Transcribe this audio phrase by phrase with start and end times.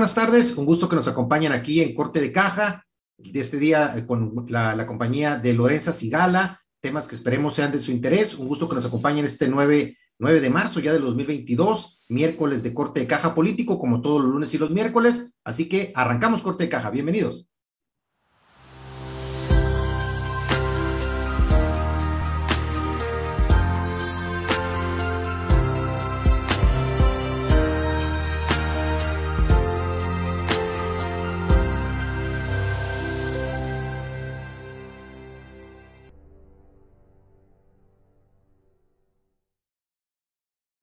[0.00, 0.56] Buenas tardes.
[0.56, 2.86] Un gusto que nos acompañen aquí en Corte de Caja
[3.18, 7.80] de este día eh, con la, compañía de Lorenza Sigala, temas que esperemos sean de
[7.80, 8.34] su interés.
[8.34, 12.72] Un gusto que nos acompañen este 9, 9 de marzo ya del 2022, miércoles de
[12.72, 15.34] Corte de Caja Político, como todos los lunes y los miércoles.
[15.44, 16.88] Así que arrancamos Corte de Caja.
[16.88, 17.49] Bienvenidos.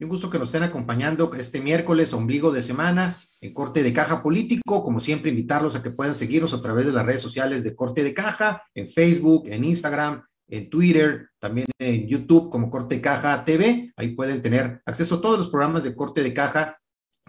[0.08, 4.24] Un gusto que nos estén acompañando este miércoles, ombligo de semana, en Corte de Caja
[4.24, 4.82] Político.
[4.82, 8.04] Como siempre, invitarlos a que puedan seguirnos a través de las redes sociales de Corte
[8.06, 13.44] de Caja, en Facebook, en Instagram, en Twitter, también en YouTube como Corte de Caja
[13.44, 13.92] TV.
[13.98, 16.78] Ahí pueden tener acceso a todos los programas de Corte de Caja,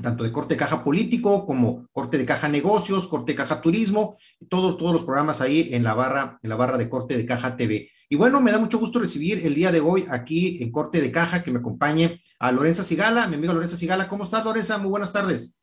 [0.00, 4.16] tanto de Corte de Caja Político como Corte de Caja Negocios, Corte de Caja Turismo,
[4.48, 7.56] todos, todos los programas ahí en la barra, en la barra de Corte de Caja
[7.56, 7.91] TV.
[8.10, 11.12] Y bueno, me da mucho gusto recibir el día de hoy aquí en Corte de
[11.12, 14.08] Caja que me acompañe a Lorenza Sigala, mi amiga Lorenza Sigala.
[14.08, 14.78] ¿Cómo estás, Lorenza?
[14.78, 15.58] Muy buenas tardes.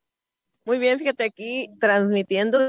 [0.63, 2.59] Muy bien, fíjate aquí transmitiendo.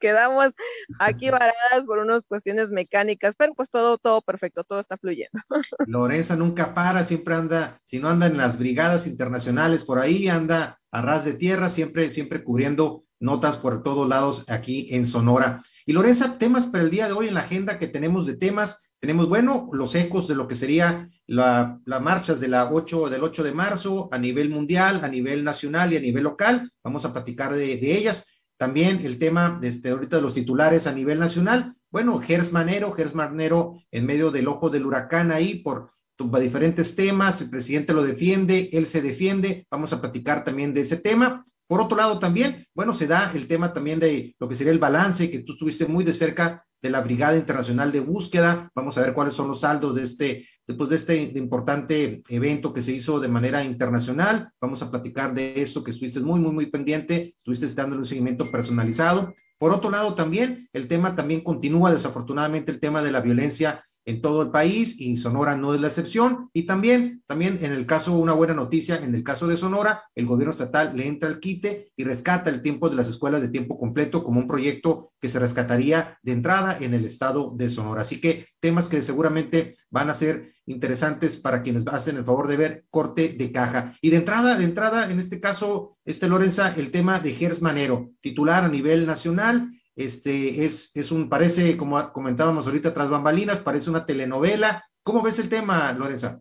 [0.00, 0.52] Quedamos
[0.98, 5.40] aquí varadas por unas cuestiones mecánicas, pero pues todo, todo perfecto, todo está fluyendo.
[5.86, 10.80] Lorenza nunca para, siempre anda, si no anda en las brigadas internacionales por ahí, anda
[10.90, 15.62] a ras de tierra, siempre, siempre cubriendo notas por todos lados aquí en Sonora.
[15.86, 18.88] Y Lorenza, temas para el día de hoy en la agenda que tenemos de temas,
[19.00, 23.42] tenemos, bueno, los ecos de lo que sería las marchas de la 8, del 8
[23.42, 26.70] de marzo a nivel mundial, a nivel nacional y a nivel local.
[26.82, 28.26] Vamos a platicar de, ellas.
[28.56, 31.74] También el tema, este, ahorita de los titulares a nivel nacional.
[31.90, 35.94] Bueno, Gers Manero, Gers Manero en medio del ojo del huracán ahí por
[36.40, 40.96] diferentes temas, el presidente lo defiende, él se defiende, vamos a platicar también de ese
[40.96, 41.44] tema.
[41.66, 44.78] Por otro lado, también, bueno, se da el tema también de lo que sería el
[44.78, 48.70] balance, que tú estuviste muy de cerca de la Brigada Internacional de Búsqueda.
[48.74, 52.82] Vamos a ver cuáles son los saldos de este, después de este importante evento que
[52.82, 54.50] se hizo de manera internacional.
[54.60, 58.50] Vamos a platicar de esto que estuviste muy, muy, muy pendiente, estuviste dándole un seguimiento
[58.50, 59.34] personalizado.
[59.58, 64.20] Por otro lado, también el tema también continúa, desafortunadamente, el tema de la violencia en
[64.20, 66.50] todo el país y Sonora no es la excepción.
[66.52, 70.26] Y también, también en el caso, una buena noticia, en el caso de Sonora, el
[70.26, 73.78] gobierno estatal le entra al quite y rescata el tiempo de las escuelas de tiempo
[73.78, 78.02] completo como un proyecto que se rescataría de entrada en el estado de Sonora.
[78.02, 82.56] Así que temas que seguramente van a ser interesantes para quienes hacen el favor de
[82.56, 83.96] ver corte de caja.
[84.00, 88.10] Y de entrada, de entrada, en este caso, este Lorenza, el tema de Gers Manero,
[88.20, 93.90] titular a nivel nacional, este es, es un, parece, como comentábamos ahorita tras bambalinas, parece
[93.90, 94.84] una telenovela.
[95.02, 96.40] ¿Cómo ves el tema, Lorenza?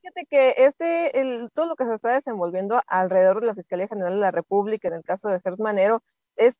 [0.00, 4.20] Fíjate que este, todo lo que se está desenvolviendo alrededor de la Fiscalía General de
[4.20, 6.02] la República, en el caso de Gers Manero,
[6.36, 6.56] es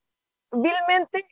[0.50, 1.26] vilmente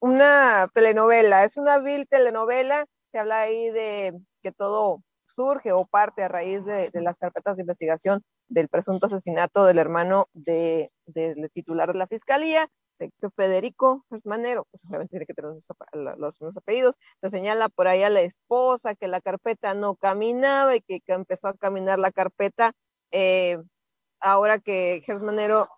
[0.00, 6.22] una telenovela, es una vil telenovela, se habla ahí de que todo surge o parte
[6.22, 11.92] a raíz de, las carpetas de investigación del presunto asesinato del hermano del de, titular
[11.92, 12.68] de la Fiscalía,
[13.36, 15.52] Federico Manero, pues obviamente tiene que tener
[16.18, 20.76] los, mismos apellidos, se señala por ahí a la esposa que la carpeta no caminaba
[20.76, 22.72] y que, empezó a caminar la carpeta
[23.10, 23.58] eh,
[24.20, 25.68] ahora que Manero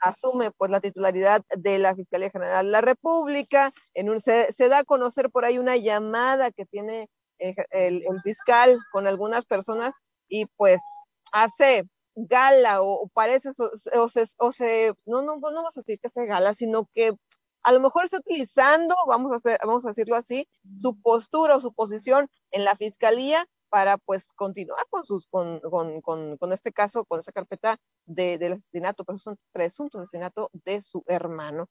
[0.00, 4.78] asume pues la titularidad de la Fiscalía General de la República, en un, se, da
[4.78, 7.08] a conocer por ahí una llamada que tiene
[7.38, 9.94] el, el fiscal con algunas personas
[10.28, 10.80] y pues
[11.32, 11.84] hace
[12.16, 13.50] gala o, parece
[13.94, 17.12] o, se, o se no, no, no vamos a decir que sea gala, sino que
[17.62, 21.60] a lo mejor está utilizando, vamos a, hacer, vamos a decirlo así, su postura o
[21.60, 26.72] su posición en la fiscalía para pues continuar con sus con, con, con, con este
[26.72, 31.68] caso, con esa carpeta de, del asesinato, presunto, presunto asesinato de su hermano.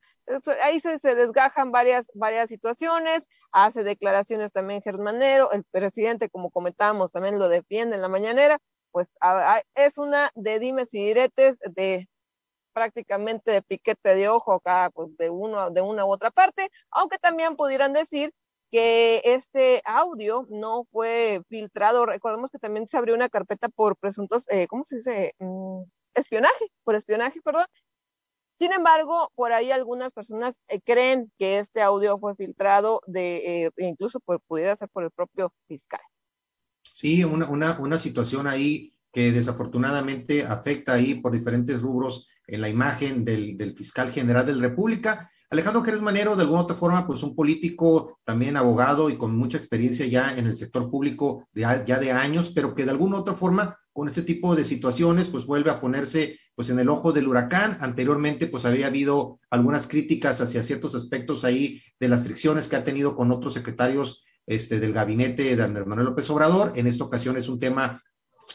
[0.61, 7.11] ahí se, se, desgajan varias, varias situaciones, hace declaraciones también Germanero, el presidente, como comentábamos,
[7.13, 8.59] también lo defiende en la mañanera,
[8.95, 9.09] pues
[9.75, 12.07] es una de dimes y diretes de
[12.73, 17.17] prácticamente de piquete de ojo acá pues, de uno de una u otra parte, aunque
[17.19, 18.31] también pudieran decir
[18.71, 22.05] que este audio no fue filtrado.
[22.05, 25.33] Recordemos que también se abrió una carpeta por presuntos, eh, ¿cómo se dice?
[25.39, 25.83] Mm,
[26.13, 27.65] espionaje, por espionaje, perdón.
[28.59, 33.71] Sin embargo, por ahí algunas personas eh, creen que este audio fue filtrado de, eh,
[33.77, 35.99] incluso pudiera ser por el propio fiscal.
[36.95, 42.69] Sí, una, una, una situación ahí que desafortunadamente afecta ahí por diferentes rubros en la
[42.69, 45.29] imagen del, del, fiscal general de la República.
[45.49, 49.57] Alejandro Jerez Manero, de alguna otra forma, pues un político, también abogado y con mucha
[49.57, 53.33] experiencia ya en el sector público de, ya de años, pero que de alguna otra
[53.33, 57.27] forma, con este tipo de situaciones, pues vuelve a ponerse pues en el ojo del
[57.27, 57.77] huracán.
[57.81, 62.85] Anteriormente, pues había habido algunas críticas hacia ciertos aspectos ahí de las fricciones que ha
[62.85, 66.71] tenido con otros secretarios este, del gabinete de Andrés Manuel López Obrador.
[66.75, 68.01] En esta ocasión es un tema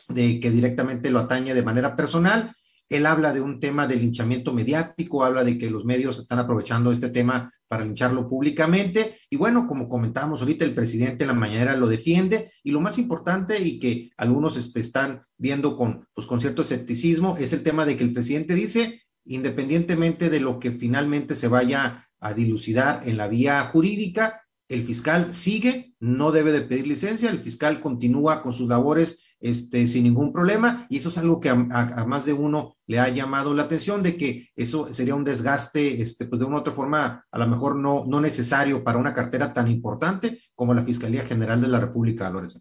[0.08, 2.52] de que directamente lo atañe de manera personal
[2.90, 6.90] él habla de un tema de linchamiento mediático, habla de que los medios están aprovechando
[6.90, 9.16] este tema para lincharlo públicamente.
[9.30, 12.50] Y bueno, como comentábamos ahorita, el presidente en la mañana lo defiende.
[12.64, 17.36] Y lo más importante y que algunos este, están viendo con, pues, con cierto escepticismo
[17.38, 22.08] es el tema de que el presidente dice, independientemente de lo que finalmente se vaya
[22.18, 27.40] a dilucidar en la vía jurídica, el fiscal sigue, no debe de pedir licencia, el
[27.40, 31.56] fiscal continúa con sus labores este, sin ningún problema, y eso es algo que a,
[32.06, 36.26] más de uno le ha llamado la atención de que eso sería un desgaste, este,
[36.26, 39.52] pues de una u otra forma, a lo mejor no, no necesario para una cartera
[39.52, 42.60] tan importante como la Fiscalía General de la República, Lorenzo.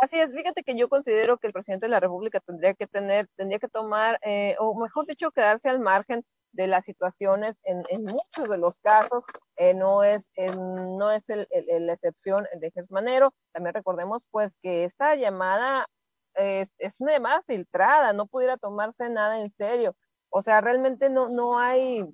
[0.00, 3.28] Así es, fíjate que yo considero que el presidente de la República tendría que tener,
[3.36, 8.48] tendría que tomar, eh, o mejor dicho, quedarse al margen de las situaciones en, muchos
[8.48, 9.24] de los casos,
[9.56, 13.32] eh, no es, no es el, la excepción de Gersmanero.
[13.52, 15.86] También recordemos pues que esta llamada
[16.34, 16.70] es,
[17.00, 19.96] una llamada filtrada, no pudiera tomarse nada en serio.
[20.30, 22.04] O sea, realmente no, no hay,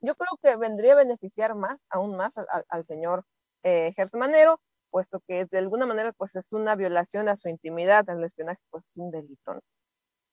[0.00, 2.34] yo creo que vendría a beneficiar más, aún más
[2.68, 3.24] al, señor
[3.62, 8.24] eh, Manero, puesto que de alguna manera pues es una violación a su intimidad, el
[8.24, 9.60] espionaje pues es un delito.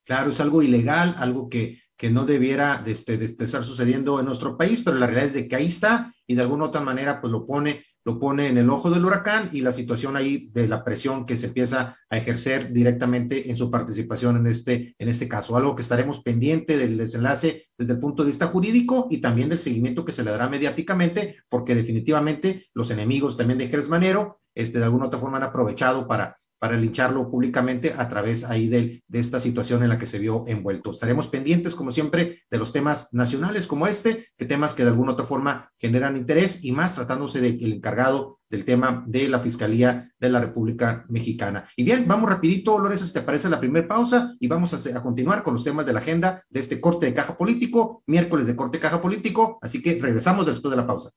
[0.06, 4.58] Claro, es algo ilegal, algo que, que no debiera de, este, estar sucediendo en nuestro
[4.58, 7.32] país, pero la realidad es de que ahí está y de alguna otra manera pues
[7.32, 10.84] lo pone lo pone en el ojo del huracán y la situación ahí de la
[10.84, 15.56] presión que se empieza a ejercer directamente en su participación en este, en este caso.
[15.56, 19.60] Algo que estaremos pendiente del desenlace desde el punto de vista jurídico y también del
[19.60, 24.80] seguimiento que se le dará mediáticamente, porque definitivamente los enemigos también de Jerez Manero, este,
[24.80, 29.20] de alguna otra forma han aprovechado para para lincharlo públicamente a través ahí de, de,
[29.20, 30.92] esta situación en la que se vio envuelto.
[30.92, 35.12] Estaremos pendientes, como siempre, de los temas nacionales como este, que temas que de alguna
[35.12, 40.30] otra forma generan interés y más tratándose del encargado del tema de la Fiscalía de
[40.30, 41.68] la República Mexicana.
[41.76, 45.44] Y bien, vamos rapidito, Lorenzo, si te parece la primera pausa y vamos a, continuar
[45.44, 48.78] con los temas de la agenda de este corte de caja político, miércoles de corte
[48.78, 51.10] de caja político, así que regresamos después de la pausa.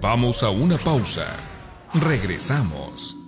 [0.00, 1.53] Vamos a una pausa.
[1.94, 3.23] Regresamos.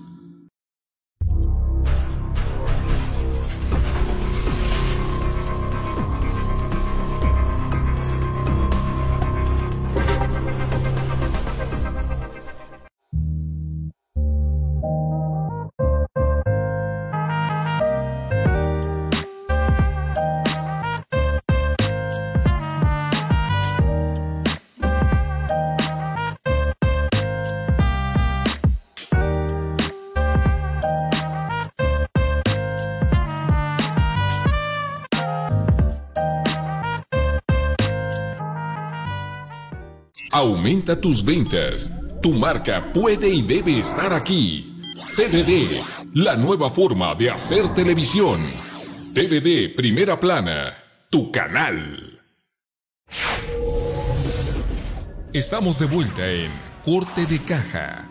[40.46, 41.90] Aumenta tus ventas.
[42.22, 44.80] Tu marca puede y debe estar aquí.
[45.16, 45.82] TVD,
[46.14, 48.38] la nueva forma de hacer televisión.
[49.12, 50.78] TVD Primera Plana,
[51.10, 52.20] tu canal.
[55.32, 56.52] Estamos de vuelta en
[56.84, 58.08] Corte de Caja.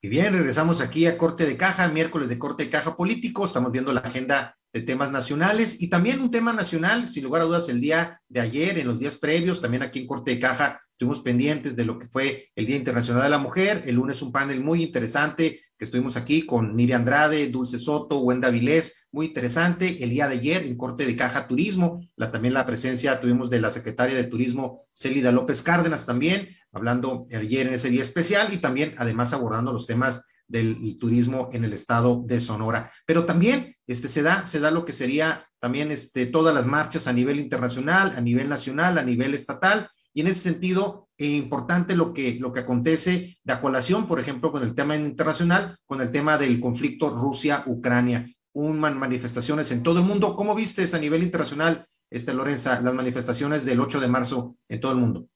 [0.00, 3.44] Y bien, regresamos aquí a Corte de Caja, miércoles de Corte de Caja Político.
[3.44, 7.44] Estamos viendo la agenda de temas nacionales y también un tema nacional, sin lugar a
[7.44, 10.80] dudas, el día de ayer, en los días previos, también aquí en Corte de Caja,
[10.92, 13.82] estuvimos pendientes de lo que fue el Día Internacional de la Mujer.
[13.86, 18.50] El lunes un panel muy interesante que estuvimos aquí con Miriam Andrade, Dulce Soto, Wenda
[18.50, 20.02] Vilés, muy interesante.
[20.04, 23.72] El día de ayer en Corte de Caja Turismo, también la presencia tuvimos de la
[23.72, 28.94] secretaria de Turismo, Célida López Cárdenas también, hablando ayer en ese día especial y también
[28.96, 32.92] además abordando los temas del turismo en el estado de Sonora.
[33.06, 37.06] Pero también este, se, da, se da lo que sería también este, todas las marchas
[37.06, 41.96] a nivel internacional, a nivel nacional, a nivel estatal, y en ese sentido, eh, importante
[41.96, 46.10] lo que, lo que acontece de colación, por ejemplo, con el tema internacional, con el
[46.10, 50.36] tema del conflicto Rusia-Ucrania, unas manifestaciones en todo el mundo.
[50.36, 54.92] ¿Cómo viste a nivel internacional, este, Lorenza, las manifestaciones del 8 de marzo en todo
[54.92, 55.28] el mundo?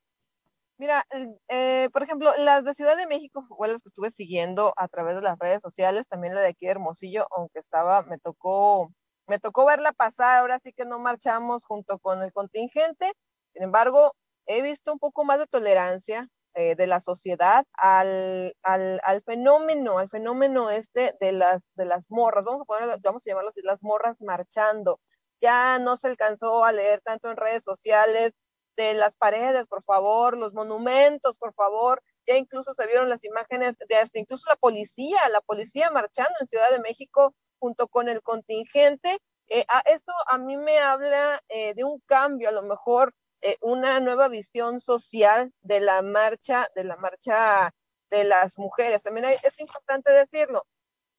[0.78, 1.06] Mira,
[1.48, 5.14] eh, por ejemplo, las de Ciudad de México fue las que estuve siguiendo a través
[5.16, 8.90] de las redes sociales, también la de aquí de Hermosillo, aunque estaba, me tocó,
[9.26, 13.12] me tocó verla pasar, ahora sí que no marchamos junto con el contingente,
[13.54, 14.12] sin embargo,
[14.46, 19.98] he visto un poco más de tolerancia eh, de la sociedad al, al, al, fenómeno,
[19.98, 23.62] al fenómeno este de las, de las morras, vamos a poner, vamos a llamarlo así,
[23.62, 25.00] las morras marchando.
[25.40, 28.32] ya no se alcanzó a leer tanto en redes sociales,
[28.76, 33.76] de las paredes, por favor, los monumentos, por favor, ya incluso se vieron las imágenes
[33.88, 38.22] de hasta incluso la policía, la policía marchando en Ciudad de México junto con el
[38.22, 39.18] contingente.
[39.48, 44.00] Eh, esto a mí me habla eh, de un cambio, a lo mejor eh, una
[44.00, 47.72] nueva visión social de la marcha, de la marcha
[48.10, 49.02] de las mujeres.
[49.02, 50.66] También es importante decirlo,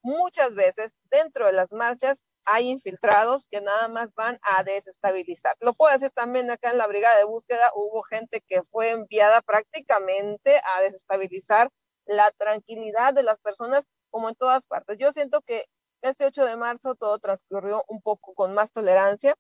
[0.02, 5.56] muchas veces dentro de las marchas hay infiltrados que nada más van a desestabilizar.
[5.60, 9.42] Lo puedo decir también acá en la brigada de búsqueda, hubo gente que fue enviada
[9.42, 11.70] prácticamente a desestabilizar
[12.06, 14.98] la tranquilidad de las personas como en todas partes.
[14.98, 15.66] Yo siento que
[16.01, 19.36] este 8 de marzo todo transcurrió un poco con más tolerancia.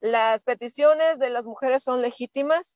[0.00, 2.74] Las peticiones de las mujeres son legítimas.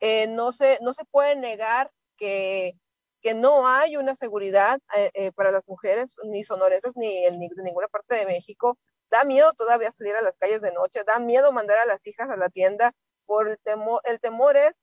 [0.00, 2.72] Eh, no, se, no se puede negar que,
[3.20, 7.88] que no hay una seguridad eh, eh, para las mujeres, ni sonoresas, ni en ninguna
[7.88, 8.78] parte de México
[9.10, 12.28] da miedo todavía salir a las calles de noche, da miedo mandar a las hijas
[12.30, 12.94] a la tienda
[13.24, 14.74] por el temor, el temor es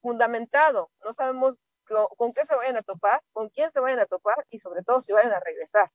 [0.00, 1.56] fundamentado, no sabemos
[2.16, 5.00] con, qué se vayan a topar, con quién se vayan a topar y sobre todo
[5.00, 5.90] si vayan a regresar.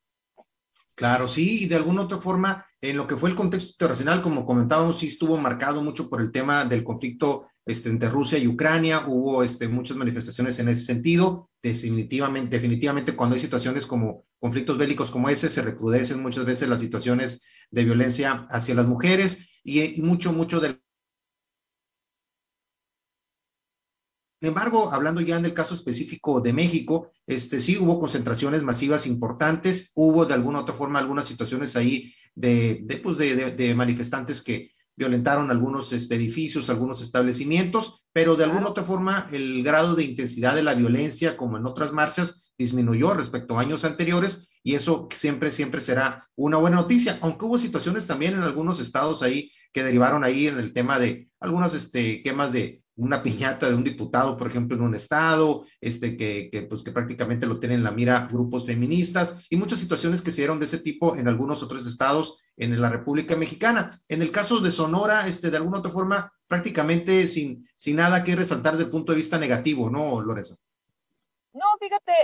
[0.95, 4.45] Claro, sí, y de alguna otra forma, en lo que fue el contexto internacional, como
[4.45, 9.03] comentábamos, sí estuvo marcado mucho por el tema del conflicto este, entre Rusia y Ucrania,
[9.07, 15.09] hubo este, muchas manifestaciones en ese sentido, definitivamente, definitivamente cuando hay situaciones como conflictos bélicos
[15.09, 20.31] como ese, se recrudecen muchas veces las situaciones de violencia hacia las mujeres y, mucho,
[20.31, 20.79] mucho del...
[24.39, 29.07] Sin embargo, hablando ya en el caso específico de México, este, sí hubo concentraciones masivas
[29.07, 34.71] importantes, hubo de alguna otra forma algunas situaciones ahí de, de, pues de, manifestantes que
[34.95, 40.53] violentaron algunos este, edificios, algunos establecimientos, pero de alguna otra forma el grado de intensidad
[40.55, 45.51] de la violencia, como en otras marchas, disminuyó respecto a años anteriores y eso siempre,
[45.51, 50.23] siempre será una buena noticia, aunque hubo situaciones también en algunos estados ahí que derivaron
[50.23, 54.47] ahí en el tema de algunas este, quemas de una piñata de un diputado, por
[54.47, 58.27] ejemplo, en un estado, este, que, que, pues, que prácticamente lo tienen en la mira
[58.31, 62.43] grupos feministas y muchas situaciones que se dieron de ese tipo en algunos otros estados
[62.55, 63.89] en la República Mexicana.
[64.07, 68.35] En el caso de Sonora, este, de alguna otra forma, prácticamente sin, sin nada que
[68.35, 70.57] resaltar desde el punto de vista negativo, ¿no, Lorenzo?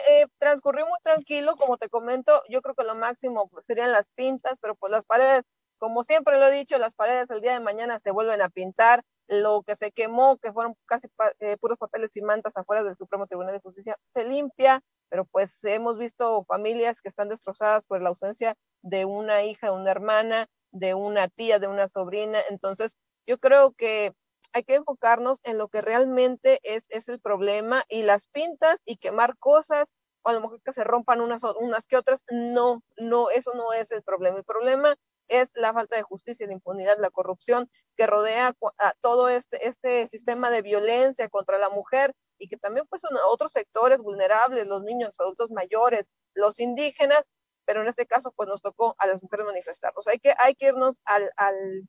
[0.10, 4.10] Eh, transcurrió muy tranquilo, como te comento, yo creo que lo máximo pues, serían las
[4.16, 5.44] pintas, pero pues las paredes,
[5.78, 9.04] como siempre lo he dicho, las paredes el día de mañana se vuelven a pintar,
[9.28, 11.08] lo que se quemó, que fueron casi
[11.40, 15.52] eh, puros papeles y mantas afuera del Supremo Tribunal de Justicia, se limpia, pero pues
[15.64, 20.48] hemos visto familias que están destrozadas por la ausencia de una hija, de una hermana,
[20.72, 24.14] de una tía, de una sobrina, entonces yo creo que
[24.54, 28.98] hay que enfocarnos en lo que realmente es, es el problema y las pintas y
[28.98, 33.30] quemar cosas, o a lo mejor que se rompan unas, unas que otras, no, no,
[33.30, 34.38] eso no es el problema.
[34.38, 34.96] El problema
[35.28, 40.08] es la falta de justicia, la impunidad, la corrupción que rodea a todo este, este
[40.08, 44.84] sistema de violencia contra la mujer y que también pues son otros sectores vulnerables, los
[44.84, 47.28] niños, los adultos mayores, los indígenas,
[47.66, 50.08] pero en este caso pues nos tocó a las mujeres manifestarnos.
[50.08, 51.88] Hay que, hay que irnos al, al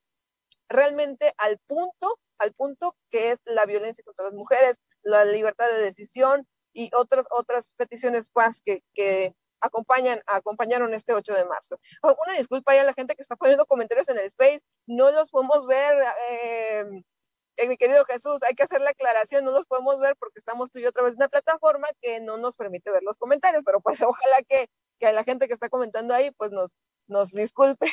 [0.71, 5.83] realmente al punto al punto que es la violencia contra las mujeres, la libertad de
[5.83, 8.31] decisión y otras, otras peticiones
[8.95, 11.79] que, acompañan, acompañaron este 8 de marzo.
[12.03, 15.11] Oh, una disculpa ya a la gente que está poniendo comentarios en el Space, no
[15.11, 15.99] los podemos ver,
[16.31, 17.03] eh,
[17.59, 20.71] eh, mi querido Jesús, hay que hacer la aclaración, no los podemos ver porque estamos
[20.71, 23.63] tú y yo a través de una plataforma que no nos permite ver los comentarios,
[23.67, 26.71] pero pues ojalá que, que la gente que está comentando ahí pues nos,
[27.07, 27.93] nos disculpe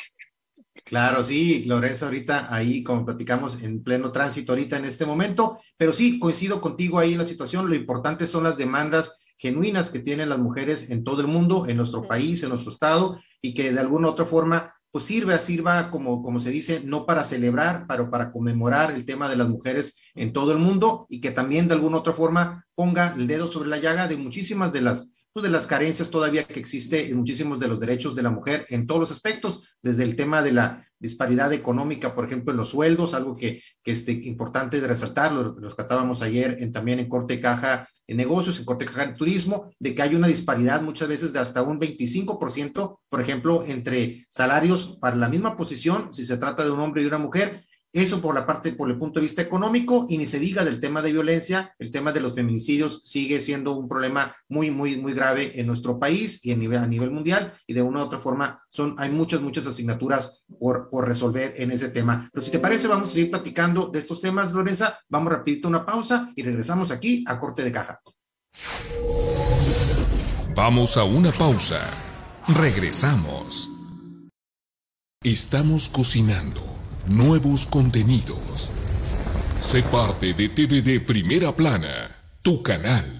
[0.84, 5.92] Claro, sí, Lorenzo, ahorita ahí, como platicamos, en pleno tránsito ahorita en este momento, pero
[5.92, 10.28] sí, coincido contigo ahí en la situación, lo importante son las demandas genuinas que tienen
[10.28, 13.80] las mujeres en todo el mundo, en nuestro país, en nuestro estado, y que de
[13.80, 18.10] alguna u otra forma, pues sirva, sirva como, como se dice, no para celebrar, pero
[18.10, 21.74] para conmemorar el tema de las mujeres en todo el mundo y que también de
[21.74, 25.42] alguna u otra forma ponga el dedo sobre la llaga de muchísimas de las pues,
[25.42, 28.86] de las carencias todavía que existe en muchísimos de los derechos de la mujer en
[28.86, 33.14] todos los aspectos, desde el tema de la disparidad económica, por ejemplo, en los sueldos,
[33.14, 37.88] algo que, que es importante de resaltar, lo rescatábamos ayer en, también en corte caja
[38.08, 41.40] en negocios, en corte caja en turismo, de que hay una disparidad muchas veces de
[41.40, 46.70] hasta un 25%, por ejemplo, entre salarios para la misma posición, si se trata de
[46.70, 50.06] un hombre y una mujer, eso por la parte, por el punto de vista económico,
[50.08, 53.76] y ni se diga del tema de violencia, el tema de los feminicidios sigue siendo
[53.76, 57.52] un problema muy, muy, muy grave en nuestro país y a nivel, a nivel mundial,
[57.66, 61.70] y de una u otra forma son, hay muchas, muchas asignaturas por, por resolver en
[61.70, 62.28] ese tema.
[62.32, 64.98] Pero si te parece, vamos a seguir platicando de estos temas, Lorenza.
[65.08, 68.00] Vamos rapidito a una pausa y regresamos aquí a corte de caja.
[70.54, 71.80] Vamos a una pausa.
[72.48, 73.70] Regresamos.
[75.22, 76.77] Estamos cocinando
[77.08, 78.70] nuevos contenidos.
[79.60, 83.17] Sé parte de TVD Primera Plana, tu canal.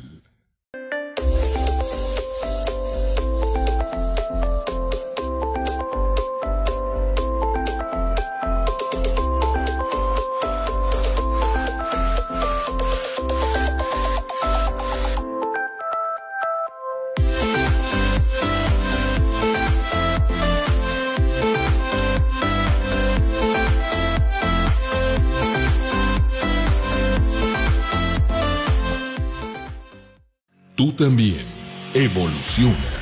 [31.09, 31.47] También.
[31.95, 32.93] Evoluciona.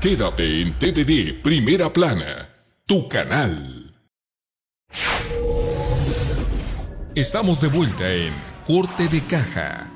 [0.00, 2.48] Quédate en TVD Primera Plana,
[2.86, 3.94] tu canal.
[7.14, 8.32] Estamos de vuelta en
[8.66, 9.92] Corte de Caja.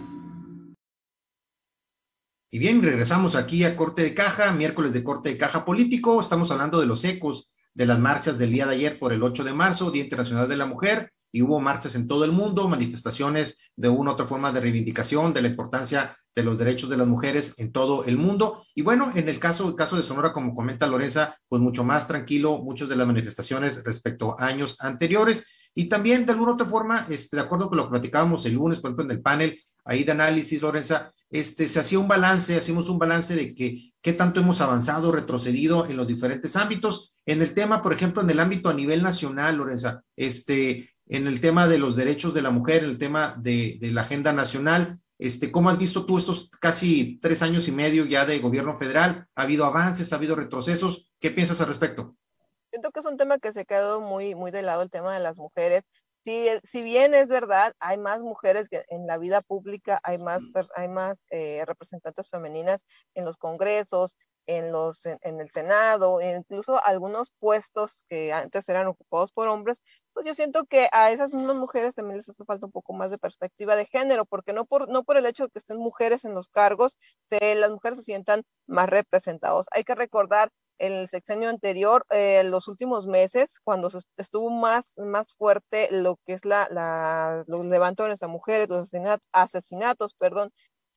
[2.50, 6.20] Y bien, regresamos aquí a Corte de Caja, miércoles de Corte de Caja Político.
[6.20, 9.44] Estamos hablando de los ecos de las marchas del día de ayer por el 8
[9.44, 13.58] de marzo, Día Internacional de la Mujer, y hubo marchas en todo el mundo, manifestaciones
[13.76, 17.06] de una u otra forma de reivindicación de la importancia de los derechos de las
[17.06, 18.64] mujeres en todo el mundo.
[18.74, 22.58] Y bueno, en el caso, caso de Sonora, como comenta Lorenza, pues mucho más tranquilo,
[22.58, 25.46] muchas de las manifestaciones respecto a años anteriores.
[25.74, 28.54] Y también, de alguna u otra forma, este, de acuerdo con lo que platicábamos el
[28.54, 32.56] lunes, por ejemplo, en el panel ahí de análisis, Lorenza, este, se hacía un balance,
[32.56, 37.12] hacíamos un balance de que qué tanto hemos avanzado, retrocedido en los diferentes ámbitos.
[37.26, 41.40] En el tema, por ejemplo, en el ámbito a nivel nacional, Lorenza, este, en el
[41.40, 45.00] tema de los derechos de la mujer, en el tema de, de la agenda nacional,
[45.20, 49.26] este, ¿Cómo has visto tú estos casi tres años y medio ya de gobierno federal?
[49.34, 50.10] ¿Ha habido avances?
[50.12, 51.12] ¿Ha habido retrocesos?
[51.20, 52.16] ¿Qué piensas al respecto?
[52.70, 55.12] Siento que es un tema que se ha quedado muy, muy de lado, el tema
[55.12, 55.84] de las mujeres.
[56.24, 60.42] Si, si bien es verdad, hay más mujeres que en la vida pública, hay más,
[60.42, 60.58] mm.
[60.74, 64.16] hay más eh, representantes femeninas en los congresos,
[64.50, 69.80] en, los, en, el Senado, e incluso algunos puestos que antes eran ocupados por hombres,
[70.12, 73.10] pues yo siento que a esas mismas mujeres también les hace falta un poco más
[73.12, 76.24] de perspectiva de género, porque no por, no por el hecho de que estén mujeres
[76.24, 76.98] en los cargos,
[77.30, 79.66] las mujeres se sientan más representados.
[79.70, 85.88] Hay que recordar el sexenio anterior, eh, los últimos meses, cuando estuvo más, más fuerte
[85.92, 90.50] lo que es la, la los levantones a mujeres, los asesinatos, asesinatos, perdón,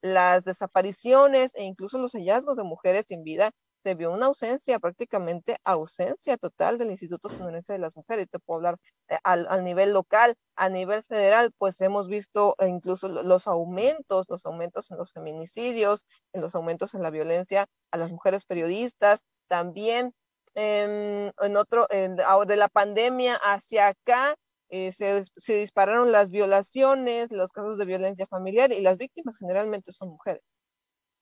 [0.04, 5.56] las desapariciones e incluso los hallazgos de mujeres sin vida, se vio una ausencia, prácticamente
[5.64, 8.28] ausencia total del Instituto Estadounidense de las Mujeres.
[8.30, 8.76] Te puedo hablar
[9.08, 14.44] eh, al, nivel local, a nivel federal, pues hemos visto eh, incluso los aumentos, los
[14.44, 20.12] aumentos en los feminicidios, en los aumentos en la violencia a las mujeres periodistas, también
[20.54, 24.36] en, en otro, en, de la pandemia hacia acá,
[24.76, 30.08] eh, se, dispararon las violaciones, los casos de violencia familiar y las víctimas generalmente son
[30.08, 30.42] mujeres.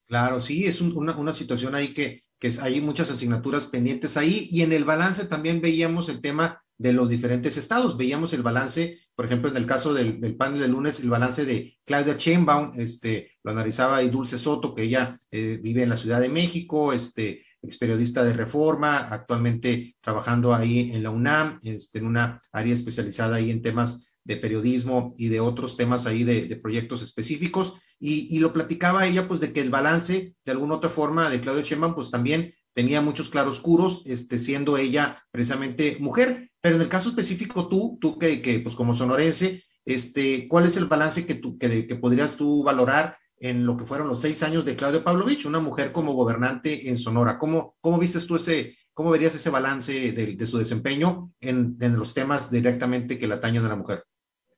[0.06, 4.62] Claro, sí, es una, una, situación ahí que, que hay muchas asignaturas pendientes ahí y
[4.62, 9.26] en el balance también veíamos el tema de los diferentes estados, veíamos el balance, por
[9.26, 13.32] ejemplo, en el caso del, del panel de lunes, el balance de Claudia Sheinbaum, este,
[13.42, 17.44] lo analizaba ahí Dulce Soto, que ella eh, vive en la Ciudad de México, este,
[17.62, 23.36] ex periodista de Reforma, actualmente trabajando ahí en la UNAM, este, en una área especializada
[23.36, 27.74] ahí en temas de periodismo y de otros temas ahí de, proyectos específicos.
[27.98, 31.62] Y, lo platicaba ella, pues, de que el balance, de alguna otra forma, de Claudio
[31.62, 36.50] Sheinbaum, pues también tenía muchos claroscuros, este, siendo ella precisamente mujer.
[36.60, 40.76] Pero en el caso específico, tú, tú que, que pues, como sonorense, este, ¿cuál es
[40.76, 41.68] el balance que, tú, que
[42.00, 45.90] podrías tú valorar en lo que fueron los seis años de Claudio Pavlovich, una mujer
[45.90, 47.40] como gobernante en Sonora.
[47.40, 52.14] ¿Cómo, cómo viste tú ese, cómo verías ese balance de, su desempeño en, en, los
[52.14, 54.04] temas directamente que la atañen a la mujer?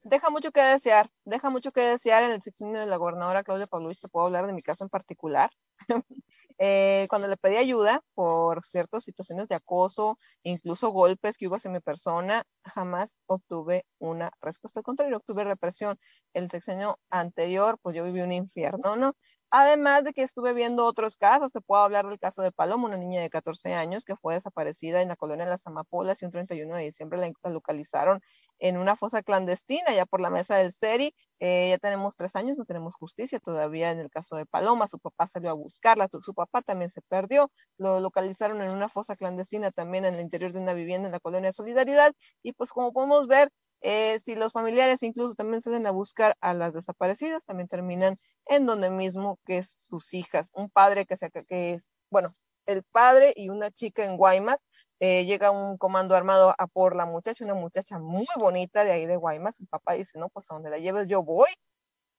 [0.03, 3.67] Deja mucho que desear, deja mucho que desear en el sexenio de la gobernadora Claudia
[3.67, 5.51] Pavlovich, te puedo hablar de mi caso en particular.
[6.59, 11.71] Eh, cuando le pedí ayuda por ciertas situaciones de acoso, incluso golpes que hubo hacia
[11.71, 14.81] mi persona, jamás obtuve una respuesta.
[14.81, 15.99] Al contrario, obtuve represión.
[16.33, 19.15] El sexenio anterior, pues yo viví un infierno, ¿no?
[19.57, 22.97] Además de que estuve viendo otros casos, te puedo hablar del caso de Paloma, una
[22.97, 26.33] niña de 14 años que fue desaparecida en la colonia de las Amapolas y un
[26.33, 28.21] 31 de diciembre la, localizaron
[28.59, 31.15] en una fosa clandestina ya por la mesa del SERI.
[31.39, 34.89] Eh, ya tenemos tres años, no tenemos justicia todavía en el caso de Paloma.
[34.89, 37.53] Su papá salió a buscarla, su papá también se perdió.
[37.79, 41.21] Lo localizaron en una fosa clandestina también en el interior de una vivienda en la
[41.21, 42.13] colonia de Solidaridad.
[42.43, 43.51] Y pues como podemos ver,
[43.87, 48.65] eh, si los familiares incluso también salen a buscar a las desaparecidas, también terminan en
[48.65, 50.51] donde mismo que es sus hijas.
[50.55, 54.59] Un padre que, se, que es, bueno, el padre y una chica en Guaymas,
[55.01, 59.05] eh, llega un comando armado a por la muchacha, una muchacha muy bonita de ahí
[59.05, 59.61] de Guaymas.
[59.61, 61.51] El papá dice, no, pues a donde la lleves yo voy,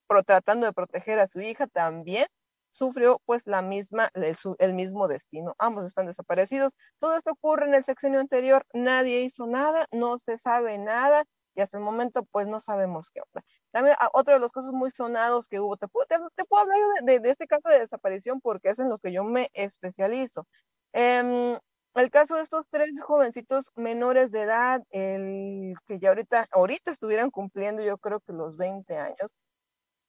[0.07, 2.27] pero tratando de proteger a su hija también.
[2.71, 5.55] sufrió pues la misma, el, el, mismo destino.
[5.57, 6.73] Ambos están desaparecidos.
[6.99, 11.61] Todo esto ocurre en el sexenio anterior, nadie hizo nada, no se sabe nada y
[11.61, 13.41] hasta el momento pues no sabemos qué onda.
[13.71, 16.79] También ah, otro de los casos muy sonados que hubo, te puedo, te, puedo hablar
[17.03, 20.47] de, de, este caso de desaparición porque es en lo que yo me especializo.
[20.93, 21.57] Eh,
[21.95, 27.31] el caso de estos tres jovencitos menores de edad, el que ya ahorita, ahorita estuvieran
[27.31, 29.31] cumpliendo yo creo que los 20 años,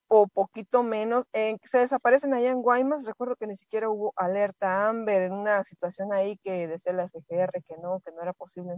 [0.09, 3.04] o poquito menos, eh, se desaparecen allá en Guaymas.
[3.04, 7.62] Recuerdo que ni siquiera hubo alerta Amber en una situación ahí que decía la FGR
[7.66, 8.74] que no, que no era posible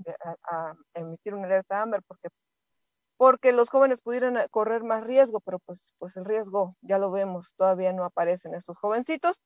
[0.94, 2.28] emitir una alerta Amber porque,
[3.18, 7.52] porque los jóvenes pudieran correr más riesgo, pero pues, pues el riesgo, ya lo vemos,
[7.57, 9.42] todavía no aparecen estos jovencitos.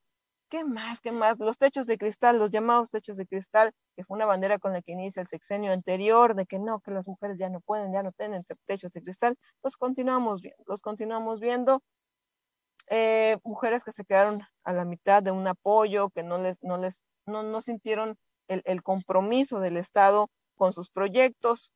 [0.49, 1.01] ¿Qué más?
[1.01, 1.39] ¿Qué más?
[1.39, 4.83] Los techos de cristal, los llamados techos de cristal, que fue una bandera con la
[4.83, 8.03] que inicia el sexenio anterior, de que no, que las mujeres ya no pueden, ya
[8.03, 11.81] no tienen techos de cristal, los continuamos viendo, los continuamos viendo.
[12.89, 16.77] Eh, mujeres que se quedaron a la mitad de un apoyo, que no les, no
[16.77, 21.73] les, no, no sintieron el compromiso del Estado con sus proyectos,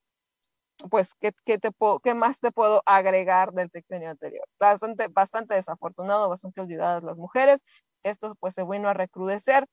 [0.90, 1.72] pues, ¿qué, qué, te
[2.04, 4.48] ¿qué más te puedo agregar del sexenio anterior?
[4.60, 7.62] Bastante, bastante desafortunado, bastante olvidadas las mujeres.
[8.04, 9.68] Esto pues se vino a recrudecer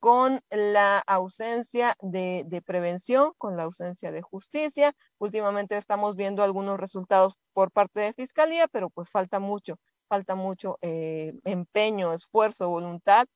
[0.00, 4.94] con la ausencia de, de, prevención, con la ausencia de justicia.
[5.18, 10.78] Últimamente estamos viendo algunos resultados por parte de Fiscalía, pero pues falta mucho, falta mucho
[10.80, 13.26] eh, empeño, esfuerzo, voluntad,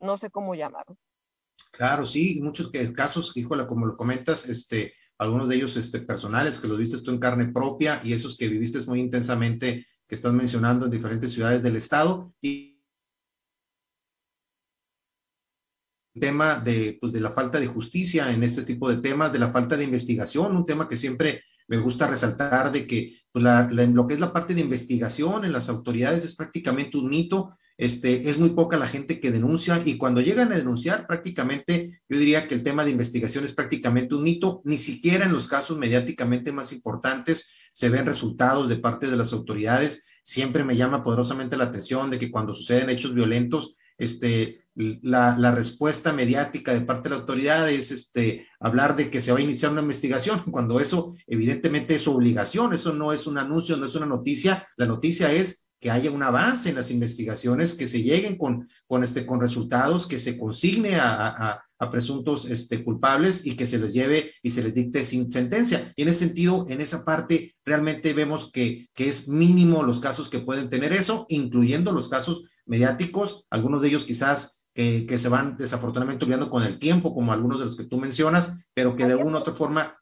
[0.00, 0.96] no sé cómo llamarlo.
[1.70, 6.66] Claro, sí, muchos casos, híjole, como lo comentas, este, algunos de ellos este, personales que
[6.66, 10.86] los viste tú en carne propia y esos que viviste muy intensamente que estás mencionando
[10.86, 12.32] en diferentes ciudades del estado.
[12.40, 12.80] Y
[16.18, 19.52] tema de, pues, de la falta de justicia en este tipo de temas, de la
[19.52, 24.06] falta de investigación, un tema que siempre me gusta resaltar de que pues, la, lo
[24.06, 27.58] que es la parte de investigación en las autoridades es prácticamente un mito.
[27.80, 32.18] Este, es muy poca la gente que denuncia y cuando llegan a denunciar prácticamente yo
[32.18, 35.78] diría que el tema de investigación es prácticamente un mito, ni siquiera en los casos
[35.78, 40.06] mediáticamente más importantes se ven resultados de parte de las autoridades.
[40.22, 46.12] Siempre me llama poderosamente la atención de que cuando suceden hechos violentos, este, la, respuesta
[46.12, 49.72] mediática de parte de la autoridad es este, hablar de que se va a iniciar
[49.72, 54.06] una investigación, cuando eso evidentemente es obligación, eso no es un anuncio, no es una
[54.06, 58.68] noticia, la noticia es que haya un avance en las investigaciones, que se lleguen con,
[58.86, 63.66] con, este, con resultados, que se consigne a, a, a presuntos este, culpables y que
[63.66, 65.92] se les lleve y se les dicte sin sentencia.
[65.96, 70.28] Y en ese sentido, en esa parte, realmente vemos que, que es mínimo los casos
[70.28, 75.30] que pueden tener eso, incluyendo los casos mediáticos, algunos de ellos quizás que, que, se
[75.30, 79.06] van desafortunadamente olvidando con el tiempo, como algunos de los que tú mencionas, pero que
[79.06, 79.96] de alguna u otra forma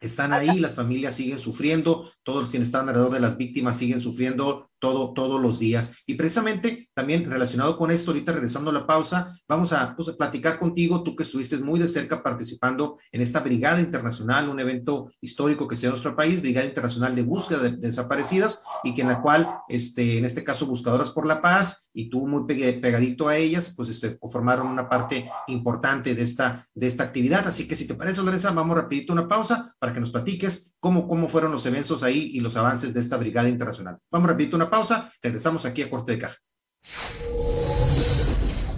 [0.00, 4.00] están ahí, las familias siguen sufriendo, todos los quienes están alrededor de las víctimas siguen
[4.00, 6.02] sufriendo todo, todos los días.
[6.06, 10.16] Y precisamente también relacionado con esto, ahorita regresando a la pausa, vamos a, pues, a
[10.16, 15.10] platicar contigo, tú que estuviste muy de cerca participando en esta Brigada Internacional, un evento
[15.22, 18.94] histórico que se da en nuestro país, Brigada Internacional de Búsqueda de, de Desaparecidas, y
[18.94, 22.44] que en la cual, este, en este caso, Buscadoras por la Paz, y tú muy
[22.44, 27.46] pegadito a ellas, pues este, formaron una parte importante de esta, de esta actividad.
[27.46, 30.74] Así que si te parece, Lorenza, vamos rapidito a una pausa para que nos platiques
[30.80, 33.98] cómo, cómo fueron los eventos ahí y los avances de esta Brigada Internacional.
[34.10, 36.38] Vamos rapidito una pausa, regresamos aquí a Corte de Caja.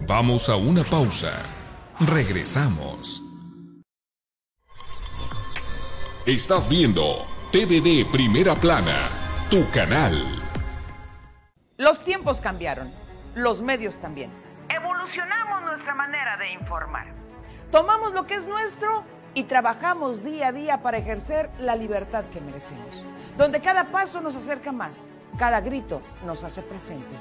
[0.05, 1.31] Vamos a una pausa.
[2.01, 3.23] Regresamos.
[6.27, 8.97] Estás viendo TVD Primera Plana,
[9.49, 10.27] tu canal.
[11.77, 12.91] Los tiempos cambiaron,
[13.37, 14.33] los medios también.
[14.69, 17.15] Evolucionamos nuestra manera de informar.
[17.71, 19.05] Tomamos lo que es nuestro
[19.37, 23.05] y trabajamos día a día para ejercer la libertad que merecemos,
[23.37, 27.21] donde cada paso nos acerca más, cada grito nos hace presentes.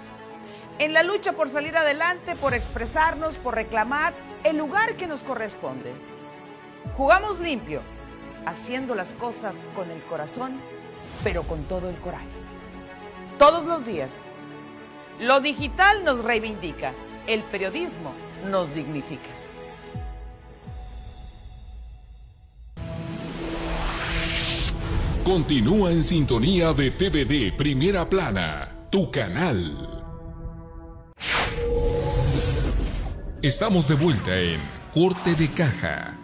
[0.80, 4.13] En la lucha por salir adelante, por expresarnos, por reclamar
[4.45, 5.91] el lugar que nos corresponde.
[6.95, 7.82] Jugamos limpio,
[8.45, 10.62] haciendo las cosas con el corazón,
[11.21, 12.25] pero con todo el coraje.
[13.38, 14.12] Todos los días.
[15.19, 16.93] Lo digital nos reivindica,
[17.28, 18.13] el periodismo
[18.49, 19.45] nos dignifica.
[25.26, 29.58] Continúa en sintonía de TVD Primera Plana, tu canal.
[33.42, 34.62] Estamos de vuelta en
[34.94, 36.20] Corte de Caja.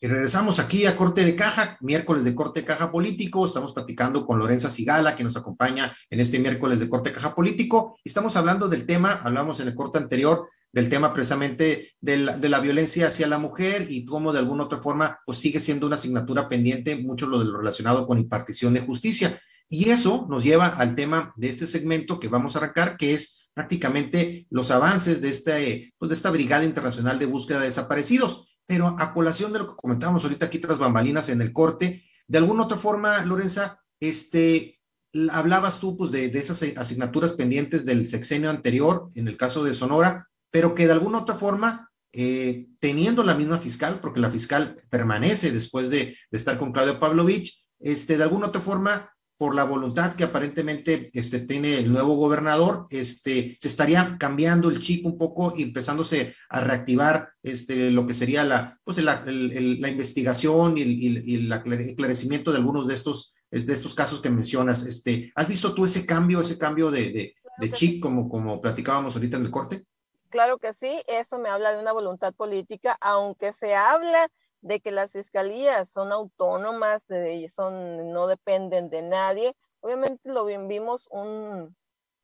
[0.00, 3.44] Y regresamos aquí a Corte de Caja, miércoles de Corte Caja Político.
[3.44, 7.98] Estamos platicando con Lorenza Sigala, que nos acompaña en este miércoles de Corte Caja Político.
[8.02, 12.50] Estamos hablando del tema, hablamos en el corte anterior del tema precisamente de la, de
[12.50, 15.96] la, violencia hacia la mujer y cómo de alguna otra forma pues sigue siendo una
[15.96, 19.40] asignatura pendiente, mucho lo de relacionado con impartición de justicia.
[19.70, 23.48] Y eso nos lleva al tema de este segmento que vamos a arrancar, que es
[23.54, 28.58] prácticamente los avances de, este, pues esta Brigada Internacional de Búsqueda de Desaparecidos.
[28.66, 32.36] Pero a colación de lo que comentábamos ahorita aquí tras bambalinas en el corte, de
[32.36, 34.78] alguna otra forma, Lorenza, este,
[35.30, 40.28] hablabas tú pues, de esas asignaturas pendientes del sexenio anterior, en el caso de Sonora,
[40.56, 45.52] pero que de alguna otra forma eh, teniendo la misma fiscal, porque la fiscal permanece
[45.52, 50.24] después de, estar con Claudio Pavlovich, este, de alguna otra forma, por la voluntad que
[50.24, 55.62] aparentemente este, tiene el nuevo gobernador, este, se estaría cambiando el chip un poco y
[55.62, 62.50] empezándose a reactivar este, lo que sería la, pues, la, la investigación y, el esclarecimiento
[62.50, 64.86] de algunos de estos, de estos casos que mencionas.
[64.86, 69.14] Este, ¿Has visto tú ese cambio, ese cambio de, de, de chip como, como platicábamos
[69.16, 69.84] ahorita en el corte?
[70.36, 74.90] Claro que sí, eso me habla de una voluntad política, aunque se habla de que
[74.90, 77.06] las fiscalías son autónomas,
[77.54, 79.56] son, no dependen de nadie.
[79.80, 81.74] Obviamente lo vimos un,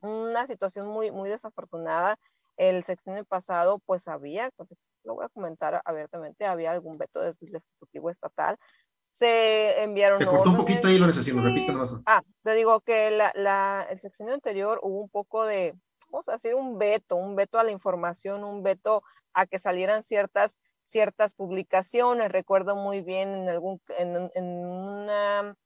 [0.03, 2.19] una situación muy, muy desafortunada.
[2.59, 4.51] El sexenio pasado, pues había,
[5.05, 8.59] lo voy a comentar abiertamente, había algún veto del Ejecutivo Estatal.
[9.15, 10.19] Se enviaron.
[10.19, 11.73] Se cortó un poquito ahí, Lorenzo, si me repito.
[12.05, 15.75] Ah, te digo que la, la, el sexenio anterior hubo un poco de,
[16.13, 20.03] vamos a hacer un veto, un veto a la información, un veto a que salieran
[20.03, 22.31] ciertas ciertas publicaciones.
[22.31, 25.57] Recuerdo muy bien en algún en, en una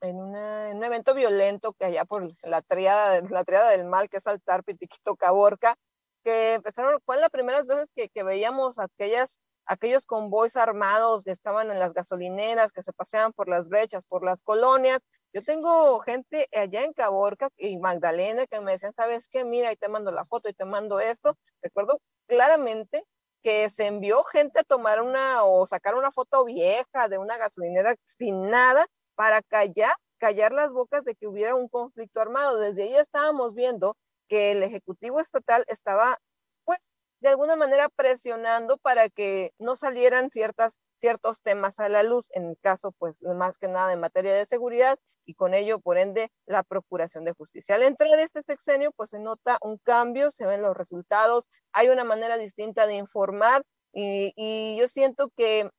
[0.00, 4.18] en, en, un evento violento que allá por la triada, la triada del mal, que
[4.18, 5.76] es Altar, Pitiquito, Caborca,
[6.22, 11.70] que empezaron, fue las primeras veces que, que veíamos aquellas, aquellos convoys armados que estaban
[11.70, 15.00] en las gasolineras, que se paseaban por las brechas, por las colonias,
[15.34, 19.44] yo tengo gente allá en Caborca y Magdalena que me decían, ¿sabes qué?
[19.44, 21.36] Mira, y te mando la foto y te mando esto.
[21.60, 23.04] Recuerdo claramente
[23.42, 27.96] que se envió gente a tomar una o sacar una foto vieja de una gasolinera
[28.18, 32.58] sin nada para callar, callar las bocas de que hubiera un conflicto armado.
[32.60, 33.96] Desde ahí estábamos viendo
[34.28, 36.18] que el Ejecutivo Estatal estaba,
[36.64, 42.28] pues, de alguna manera presionando para que no salieran ciertas, ciertos temas a la luz,
[42.34, 45.98] en el caso, pues, más que nada en materia de seguridad, y con ello, por
[45.98, 47.74] ende, la procuración de justicia.
[47.74, 52.04] Al entrar este sexenio, pues se nota un cambio, se ven los resultados, hay una
[52.04, 55.70] manera distinta de informar y, yo siento que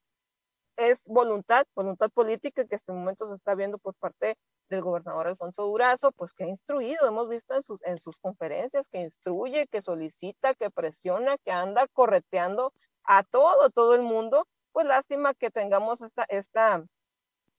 [0.78, 4.38] es voluntad, voluntad política que hasta el momento se está viendo por parte
[4.70, 8.90] del gobernador Alfonso Durazo, pues que ha instruido, hemos visto en sus, en sus conferencias
[8.90, 14.48] que instruye, que solicita, que presiona, que anda correteando a todo, todo el mundo.
[14.72, 16.84] Pues lástima que tengamos esta, esta,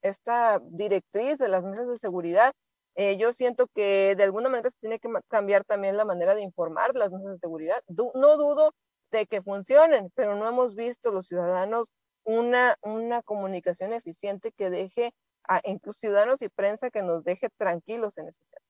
[0.01, 2.53] esta directriz de las mesas de seguridad,
[2.95, 6.41] eh, yo siento que de alguna manera se tiene que cambiar también la manera de
[6.41, 7.81] informar las mesas de seguridad.
[7.87, 8.73] no dudo
[9.11, 15.13] de que funcionen, pero no hemos visto los ciudadanos una, una comunicación eficiente que deje
[15.47, 18.65] a incluso ciudadanos y prensa que nos deje tranquilos en ese tema.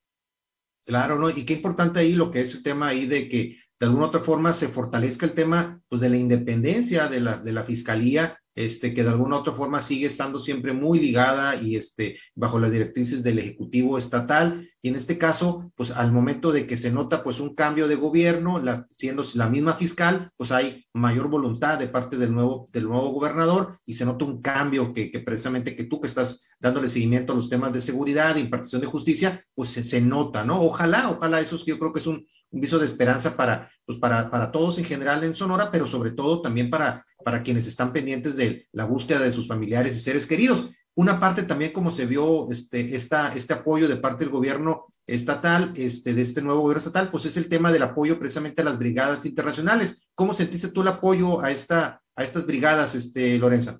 [0.85, 1.29] Claro, ¿no?
[1.29, 4.21] Y qué importante ahí lo que es el tema ahí de que de alguna otra
[4.21, 8.91] forma se fortalezca el tema pues, de la independencia de la, de la fiscalía este,
[8.91, 13.21] que de alguna otra forma sigue estando siempre muy ligada y este, bajo las directrices
[13.21, 14.67] del Ejecutivo Estatal.
[14.81, 17.95] Y en este caso, pues al momento de que se nota pues un cambio de
[17.95, 23.09] gobierno, siendo la misma fiscal, pues hay mayor voluntad de parte del nuevo, del nuevo
[23.09, 27.35] gobernador y se nota un cambio que, precisamente que tú que estás dándole seguimiento a
[27.35, 30.59] los temas de seguridad e impartición de justicia, pues se, se nota, ¿no?
[30.61, 33.69] Ojalá, ojalá eso es que yo creo que es un, un viso de esperanza para,
[33.85, 37.67] pues para, para todos en general en Sonora, pero sobre todo también para, para quienes
[37.67, 40.71] están pendientes de la búsqueda de sus familiares y seres queridos.
[40.95, 46.13] Una parte también como se vio este, este apoyo de parte del gobierno estatal, este,
[46.13, 49.25] de este nuevo gobierno estatal, pues es el tema del apoyo precisamente a las brigadas
[49.25, 50.09] internacionales.
[50.15, 53.79] ¿Cómo sentiste tú el apoyo a, esta, a estas brigadas, este, Lorenza?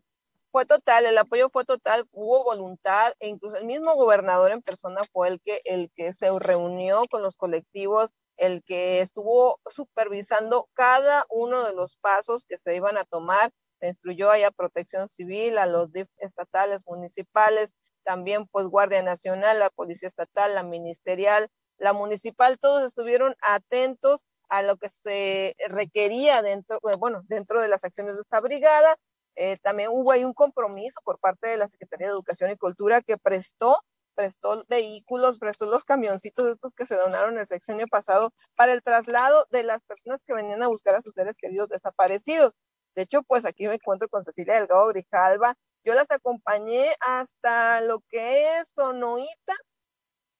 [0.52, 5.02] Fue total, el apoyo fue total, hubo voluntad, e incluso el mismo gobernador en persona
[5.12, 11.26] fue el que, el que se reunió con los colectivos el que estuvo supervisando cada
[11.30, 13.52] uno de los pasos que se iban a tomar.
[13.80, 17.74] Se instruyó a protección civil, a los DIF estatales, municipales,
[18.04, 24.62] también pues Guardia Nacional, la Policía Estatal, la Ministerial, la Municipal, todos estuvieron atentos a
[24.62, 28.98] lo que se requería dentro, eh, bueno, dentro de las acciones de esta brigada.
[29.36, 33.02] Eh, también hubo ahí un compromiso por parte de la Secretaría de Educación y Cultura
[33.02, 33.84] que prestó
[34.18, 39.46] prestó vehículos, prestó los camioncitos estos que se donaron el sexenio pasado para el traslado
[39.52, 42.56] de las personas que venían a buscar a sus seres queridos desaparecidos.
[42.96, 45.56] De hecho, pues aquí me encuentro con Cecilia Delgado Grijalva.
[45.84, 49.54] Yo las acompañé hasta lo que es Sonoita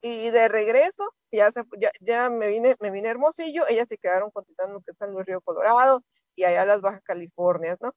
[0.02, 1.64] y de regreso ya, se,
[2.02, 5.26] ya, me vine me vine Hermosillo, ellas se quedaron contestando lo que está en el
[5.26, 6.04] Río Colorado
[6.36, 7.94] y allá las Baja Californias, ¿no?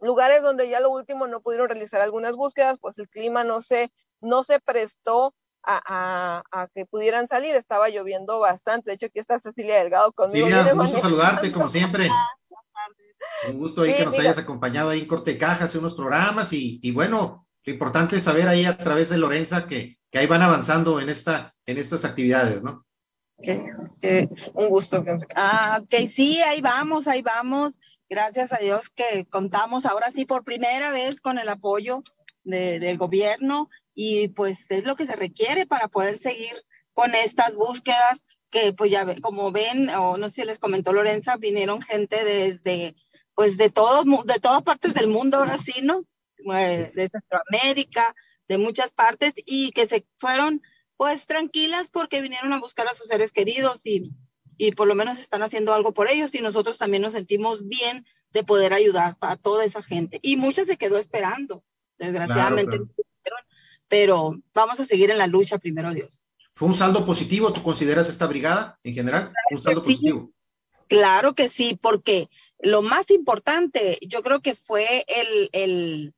[0.00, 3.90] Lugares donde ya lo último no pudieron realizar algunas búsquedas, pues el clima no se
[4.20, 7.54] no se prestó a, a, que pudieran salir.
[7.54, 8.90] Estaba lloviendo bastante.
[8.90, 10.46] De hecho, aquí está Cecilia Delgado conmigo.
[10.46, 12.10] Cecilia, un gusto saludarte, como siempre.
[13.48, 16.80] Un gusto ahí que nos hayas acompañado ahí en Corte Caja hace unos programas y,
[16.82, 20.42] y, bueno, lo importante es saber ahí a través de Lorenza que, que ahí van
[20.42, 22.84] avanzando en, esta, en estas actividades, ¿no?
[24.54, 25.04] un gusto.
[25.34, 27.74] Ah, ok, sí, ahí vamos, ahí vamos.
[28.08, 32.02] Gracias a Dios que contamos ahora sí por primera vez con el apoyo
[32.44, 36.52] del gobierno y pues es lo que se requiere para poder seguir
[36.92, 41.36] con estas búsquedas que pues ya como ven, o no sé si les comentó Lorenza,
[41.36, 42.94] vinieron gente desde
[43.34, 46.04] pues de todos, de todas partes del mundo ahora sí, ¿no?
[46.44, 48.14] Pues, de Centroamérica,
[48.48, 50.62] de muchas partes y que se fueron
[50.96, 54.12] pues tranquilas porque vinieron a buscar a sus seres queridos y,
[54.56, 58.06] y por lo menos están haciendo algo por ellos y nosotros también nos sentimos bien
[58.30, 60.20] de poder ayudar a toda esa gente.
[60.22, 61.64] Y mucha se quedó esperando,
[61.98, 62.78] desgraciadamente,
[63.94, 66.24] pero vamos a seguir en la lucha, primero Dios.
[66.52, 69.32] ¿Fue un saldo positivo, tú consideras esta brigada en general?
[69.52, 70.32] ¿Un saldo positivo?
[70.88, 72.28] Claro que sí, porque
[72.58, 76.14] lo más importante, yo creo que fue el, el,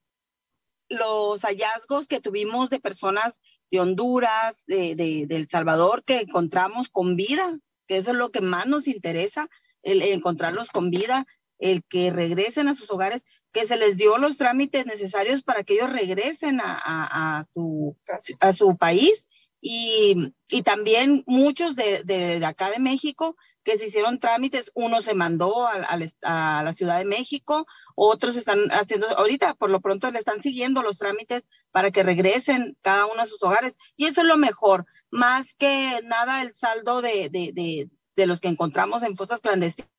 [0.88, 7.14] los hallazgos que tuvimos de personas de Honduras, de, de, El Salvador, que encontramos con
[7.14, 9.50] vida, que eso es lo que más nos interesa,
[9.82, 11.26] el, encontrarlos con vida,
[11.58, 13.22] el que regresen a sus hogares,
[13.57, 17.97] que se les dio los trámites necesarios para que ellos regresen a, a, a su,
[18.40, 19.27] a su país
[19.62, 25.01] y, y también muchos de, de, de, acá de México que se hicieron trámites, uno
[25.01, 30.19] se mandó a, la Ciudad de México, otros están haciendo, ahorita por lo pronto le
[30.19, 33.75] están siguiendo los trámites para que regresen cada uno a sus hogares.
[33.97, 39.03] Y eso es lo mejor, más que nada el saldo de, de los que encontramos
[39.03, 39.95] en fosas clandestinas.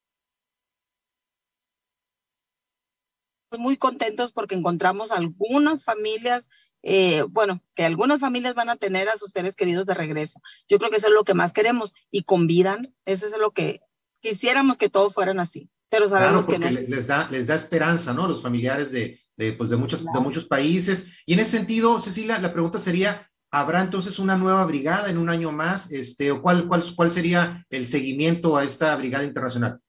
[3.58, 6.50] Muy contentos porque encontramos algunas familias
[6.84, 10.40] eh, bueno, que algunas familias van a tener a sus seres queridos de regreso.
[10.70, 13.82] Yo creo que eso es lo que más queremos y convidan, eso es lo que
[14.22, 16.70] quisiéramos que todos fueran así, pero sabemos que no.
[16.70, 18.28] Les da, les da esperanza, ¿no?
[18.28, 21.12] Los familiares de, de, pues de, muchos, de muchos países.
[21.26, 25.30] Y en ese sentido, Cecilia, la pregunta sería, ¿habrá entonces una nueva brigada en un
[25.30, 25.92] año más?
[25.92, 29.80] Este, ¿o cuál, cuál, ¿Cuál sería el seguimiento a esta brigada internacional?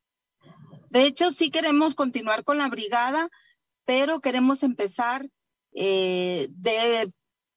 [0.91, 3.29] De hecho, sí queremos continuar con la brigada,
[3.89, 5.31] pero queremos empezar
[5.73, 7.11] eh, de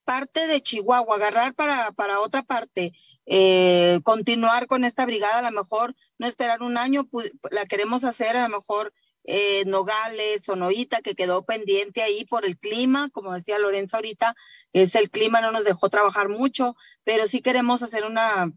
[0.05, 2.93] parte de Chihuahua, agarrar para, para otra parte,
[3.25, 7.09] eh, continuar con esta brigada, a lo mejor no esperar un año,
[7.51, 8.93] la queremos hacer a lo mejor
[9.25, 14.33] eh, Nogales, Sonoita, que quedó pendiente ahí por el clima, como decía Lorenzo ahorita,
[14.71, 18.53] es el clima no nos dejó trabajar mucho, pero sí queremos hacer una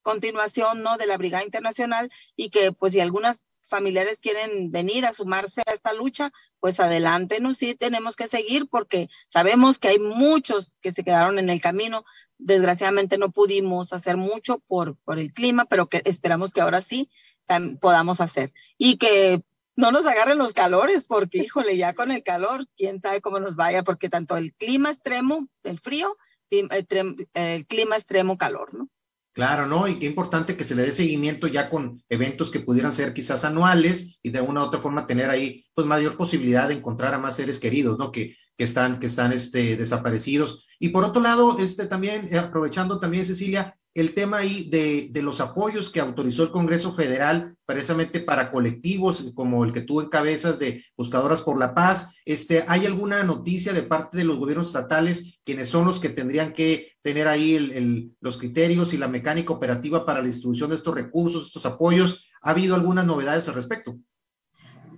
[0.00, 0.96] continuación, ¿no?
[0.96, 3.38] De la Brigada Internacional y que, pues, si algunas
[3.68, 7.54] familiares quieren venir a sumarse a esta lucha, pues adelante, ¿no?
[7.54, 12.04] Sí, tenemos que seguir porque sabemos que hay muchos que se quedaron en el camino.
[12.38, 17.10] Desgraciadamente no pudimos hacer mucho por, por el clima, pero que esperamos que ahora sí
[17.80, 18.52] podamos hacer.
[18.76, 19.42] Y que
[19.76, 23.56] no nos agarren los calores, porque híjole, ya con el calor, quién sabe cómo nos
[23.56, 26.16] vaya, porque tanto el clima extremo, el frío,
[26.50, 28.88] el clima extremo calor, ¿no?
[29.38, 29.86] Claro, ¿no?
[29.86, 33.44] Y qué importante que se le dé seguimiento ya con eventos que pudieran ser quizás
[33.44, 37.18] anuales y de una u otra forma tener ahí pues mayor posibilidad de encontrar a
[37.18, 38.10] más seres queridos, ¿no?
[38.10, 40.66] Que, que están, que están este, desaparecidos.
[40.80, 45.40] Y por otro lado, este también, eh, aprovechando también, Cecilia, el tema ahí de, los
[45.40, 50.84] apoyos que autorizó el Congreso Federal precisamente para colectivos como el que tú encabezas de
[50.96, 52.16] Buscadoras por la Paz.
[52.24, 56.52] Este, ¿Hay alguna noticia de parte de los gobiernos estatales, quienes son los que tendrían
[56.52, 61.46] que tener ahí los criterios y la mecánica operativa para la distribución de estos recursos,
[61.46, 62.28] estos apoyos?
[62.42, 63.98] ¿Ha habido algunas novedades al respecto?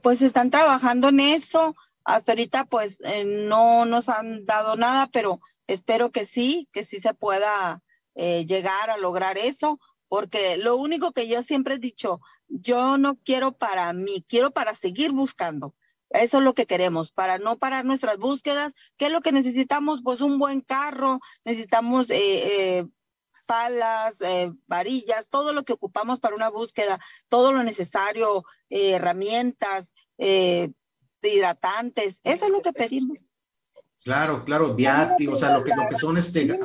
[0.03, 1.75] Pues están trabajando en eso.
[2.05, 7.01] Hasta ahorita pues eh, no nos han dado nada, pero espero que sí, que sí
[7.01, 7.83] se pueda
[8.15, 13.17] eh, llegar a lograr eso, porque lo único que yo siempre he dicho, yo no
[13.17, 15.75] quiero para mí, quiero para seguir buscando.
[16.11, 18.73] Eso es lo que queremos, para no parar nuestras búsquedas.
[18.97, 20.03] ¿Qué es lo que necesitamos?
[20.03, 22.87] Pues un buen carro, necesitamos eh, eh,
[23.47, 29.95] palas, eh, varillas, todo lo que ocupamos para una búsqueda, todo lo necesario, eh, herramientas,
[30.19, 30.71] eh,
[31.23, 32.21] hidratantes.
[32.23, 33.19] Eso es lo que pedimos.
[34.03, 36.59] Claro, claro, viati, o sea, lo que, lo que son este,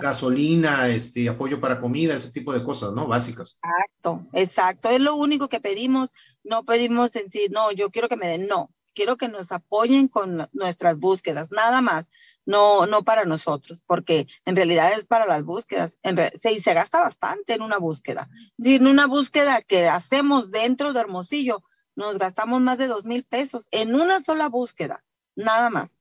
[0.00, 3.08] gasolina, este, apoyo para comida, ese tipo de cosas, ¿no?
[3.08, 3.58] Básicas.
[3.60, 6.12] Exacto, exacto, es lo único que pedimos,
[6.44, 10.06] no pedimos en sí, no, yo quiero que me den, no, quiero que nos apoyen
[10.06, 12.12] con nuestras búsquedas, nada más,
[12.46, 17.00] no, no para nosotros, porque en realidad es para las búsquedas, en se, se gasta
[17.00, 21.64] bastante en una búsqueda, en una búsqueda que hacemos dentro de Hermosillo,
[21.96, 25.02] nos gastamos más de dos mil pesos en una sola búsqueda,
[25.34, 25.99] nada más.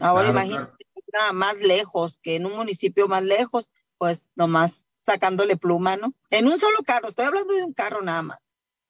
[0.00, 1.02] Ahora claro, imagínate claro.
[1.12, 6.14] nada más lejos, que en un municipio más lejos, pues nomás sacándole pluma, ¿no?
[6.30, 8.38] En un solo carro, estoy hablando de un carro nada más.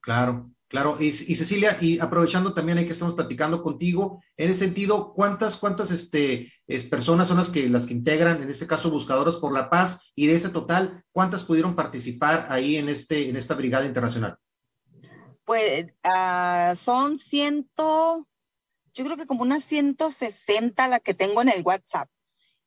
[0.01, 0.97] Claro, claro.
[1.01, 5.91] Y, Cecilia, y aprovechando también ahí que estamos platicando contigo, en ese sentido, ¿cuántas, cuántas
[5.91, 6.53] este,
[6.91, 10.13] personas son las que, las que integran, en este caso, Buscadoras por la Paz?
[10.15, 14.37] Y de ese total, ¿cuántas pudieron participar ahí en, este, en esta brigada internacional?
[15.45, 18.27] Pues uh, son ciento,
[18.99, 22.11] yo creo que como unas 160 la que tengo en el WhatsApp.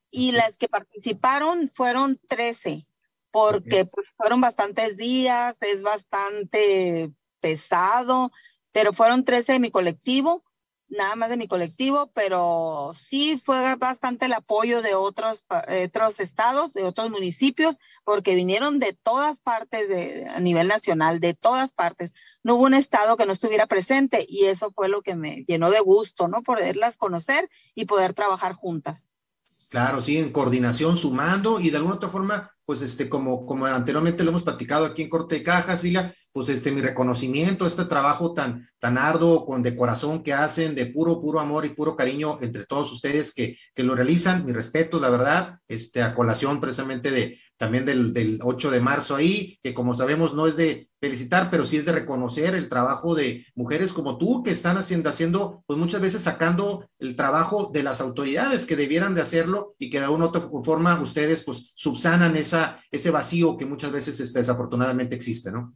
[0.09, 2.87] Y las que participaron fueron 13
[3.31, 8.31] porque pues, fueron bastantes días, es bastante pesado,
[8.71, 10.43] pero fueron 13 de mi colectivo,
[10.91, 15.43] nada más de mi colectivo, pero sí fue bastante el apoyo de otros,
[15.85, 21.33] otros estados, de otros municipios, porque vinieron de todas partes de, a nivel nacional, de
[21.33, 22.11] todas partes.
[22.43, 25.71] No hubo un estado que no estuviera presente y eso fue lo que me llenó
[25.71, 26.43] de gusto, ¿no?
[26.43, 29.09] Poderlas conocer y poder trabajar juntas.
[29.69, 34.23] Claro, sí, en coordinación, sumando y de alguna otra forma pues este, como, como anteriormente
[34.23, 38.33] lo hemos platicado aquí en Corte de Caja, Silvia, pues este, mi reconocimiento, este trabajo
[38.33, 42.37] tan, tan arduo, con de corazón que hacen, de puro, puro amor y puro cariño
[42.41, 47.11] entre todos ustedes que, que lo realizan, mi respeto, la verdad, este, a colación precisamente
[47.11, 51.49] de, también del, del 8 de marzo ahí, que como sabemos no es de felicitar,
[51.51, 55.63] pero sí es de reconocer el trabajo de mujeres como tú que están haciendo, haciendo,
[55.67, 59.99] pues muchas veces sacando el trabajo de las autoridades que debieran de hacerlo y que
[59.99, 65.15] de alguna otra forma ustedes pues subsanan esa, ese vacío que muchas veces este, desafortunadamente
[65.15, 65.75] existe, ¿no?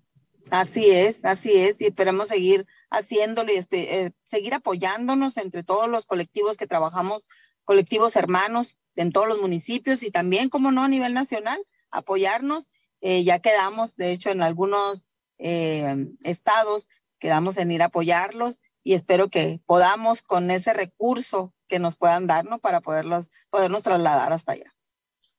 [0.51, 6.05] Así es, así es, y esperemos seguir haciéndolo y eh, seguir apoyándonos entre todos los
[6.05, 7.25] colectivos que trabajamos,
[7.63, 11.59] colectivos hermanos en todos los municipios y también, como no, a nivel nacional,
[11.91, 12.69] apoyarnos.
[13.01, 16.87] Eh, ya quedamos, de hecho, en algunos eh, estados,
[17.19, 22.27] quedamos en ir a apoyarlos y espero que podamos con ese recurso que nos puedan
[22.27, 22.59] dar, ¿no?
[22.59, 24.74] Para poderlos, podernos trasladar hasta allá.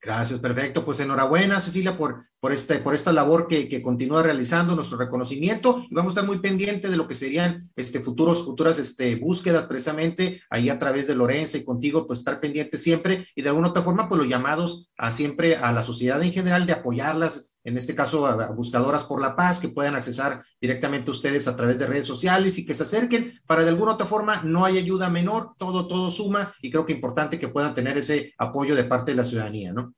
[0.01, 0.85] Gracias, perfecto.
[0.85, 5.85] Pues enhorabuena, Cecilia, por, por, este, por esta labor que, que continúa realizando, nuestro reconocimiento.
[5.91, 9.67] Y vamos a estar muy pendientes de lo que serían este, futuros, futuras este, búsquedas
[9.67, 13.69] precisamente ahí a través de Lorenza y contigo, pues estar pendientes siempre y de alguna
[13.69, 17.77] otra forma, pues los llamados a siempre a la sociedad en general de apoyarlas en
[17.77, 21.79] este caso a, buscadoras por la paz, que puedan accesar directamente a ustedes a través
[21.79, 25.11] de redes sociales y que se acerquen para de alguna otra forma no hay ayuda
[25.11, 29.11] menor, todo, todo suma y creo que importante que puedan tener ese apoyo de parte
[29.11, 29.95] de la ciudadanía, ¿no?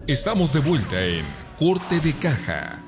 [0.08, 1.24] Estamos de vuelta en
[1.60, 2.84] Corte de Caja.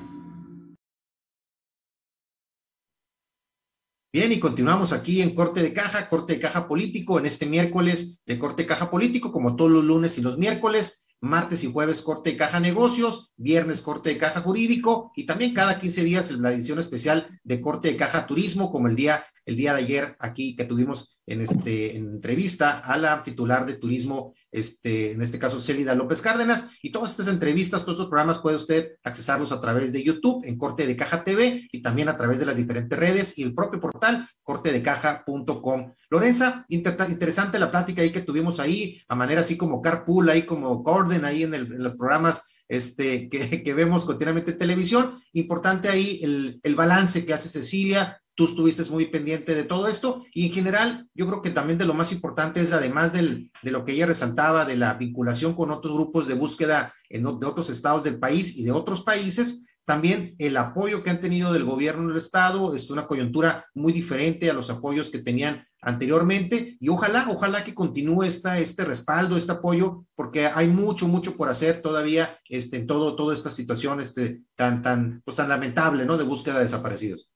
[4.11, 8.21] Bien, y continuamos aquí en Corte de Caja, Corte de Caja Político, en este miércoles
[8.25, 12.01] de Corte de Caja Político, como todos los lunes y los miércoles martes y jueves
[12.01, 16.51] corte de caja negocios, viernes corte de caja jurídico y también cada 15 días la
[16.51, 20.55] edición especial de corte de caja turismo, como el día, el día de ayer aquí
[20.55, 25.95] que tuvimos en, este, entrevista a la titular de turismo, este, en este caso Célida
[25.95, 30.03] López Cárdenas, y todas estas entrevistas, todos estos programas puede usted accesarlos a través de
[30.03, 33.43] YouTube en Corte de Caja TV y también a través de las diferentes redes y
[33.43, 35.93] el propio portal cortedecaja.com.
[36.09, 40.83] Lorenza, interesante la plática ahí que tuvimos ahí, a manera así como carpool, ahí como
[40.83, 45.21] Gordon, ahí en, en los programas este, que, que, vemos continuamente en televisión.
[45.33, 50.23] Importante ahí el, el balance que hace Cecilia, tú estuviste muy pendiente de todo esto
[50.33, 53.71] y en general yo creo que también de lo más importante es además del, de
[53.71, 57.69] lo que ella resaltaba de la vinculación con otros grupos de búsqueda en, de otros
[57.69, 62.07] estados del país y de otros países, también el apoyo que han tenido del gobierno
[62.07, 67.27] del Estado es una coyuntura muy diferente a los apoyos que tenían anteriormente y ojalá,
[67.29, 72.39] ojalá que continúe esta, este respaldo, este apoyo, porque hay mucho, mucho por hacer todavía
[72.49, 76.17] este, en todo, toda esta situación este, tan, tan, pues, tan lamentable, ¿no?
[76.17, 77.30] De búsqueda de desaparecidos.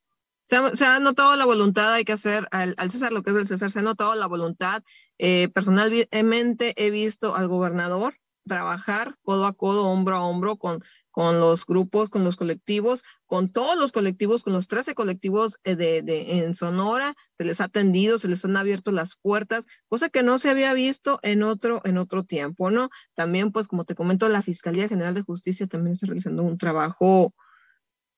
[0.47, 3.71] Se ha, notado la voluntad, hay que hacer al, César lo que es del César,
[3.71, 4.83] se ha notado la voluntad.
[5.17, 8.15] Eh, personalmente he visto al gobernador
[8.47, 13.51] trabajar codo a codo, hombro a hombro con, con los grupos, con los colectivos, con
[13.51, 17.65] todos los colectivos, con los 13 colectivos eh, de, de, en Sonora, se les ha
[17.65, 21.81] atendido, se les han abierto las puertas, cosa que no se había visto en otro,
[21.85, 22.89] en otro tiempo, ¿no?
[23.15, 27.33] También, pues, como te comento, la Fiscalía General de Justicia también está realizando un trabajo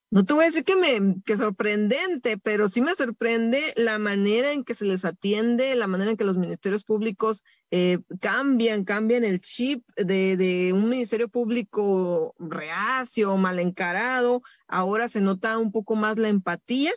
[0.10, 4.54] no te voy a decir que me que sorprendente, pero sí me sorprende la manera
[4.54, 9.26] en que se les atiende, la manera en que los ministerios públicos eh, cambian, cambian
[9.26, 14.44] el chip de, de, un ministerio público reacio, mal encarado.
[14.68, 16.94] Ahora se nota un poco más la empatía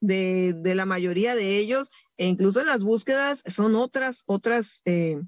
[0.00, 5.20] de, de la mayoría de ellos, e incluso en las búsquedas son otras, otras, eh,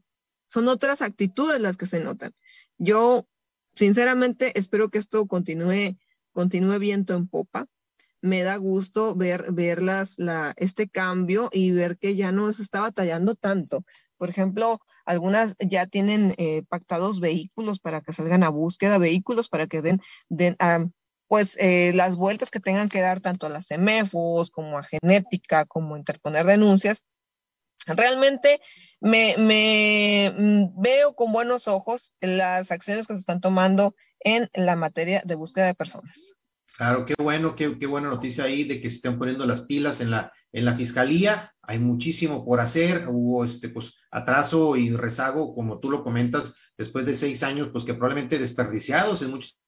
[0.47, 2.33] son otras actitudes las que se notan.
[2.79, 3.27] Yo,
[3.75, 5.97] sinceramente, espero que esto continúe
[6.35, 7.67] continúe viento en popa.
[8.21, 10.05] Me da gusto ver, ver la,
[10.57, 13.85] este cambio y ver que ya no se está batallando tanto.
[14.17, 19.67] Por ejemplo, algunas ya tienen eh, pactados vehículos para que salgan a búsqueda, vehículos para
[19.67, 20.87] que den, den ah,
[21.29, 25.65] pues eh, las vueltas que tengan que dar tanto a las CEMEFOS como a genética,
[25.65, 27.03] como interponer denuncias.
[27.87, 28.61] Realmente
[29.01, 34.75] me, me mm, veo con buenos ojos las acciones que se están tomando en la
[34.75, 36.35] materia de búsqueda de personas.
[36.77, 40.01] Claro, qué bueno, qué, qué, buena noticia ahí de que se estén poniendo las pilas
[40.01, 41.55] en la, en la fiscalía.
[41.63, 43.05] Hay muchísimo por hacer.
[43.09, 47.85] Hubo este, pues, atraso y rezago, como tú lo comentas, después de seis años, pues
[47.85, 49.61] que probablemente desperdiciados en muchos.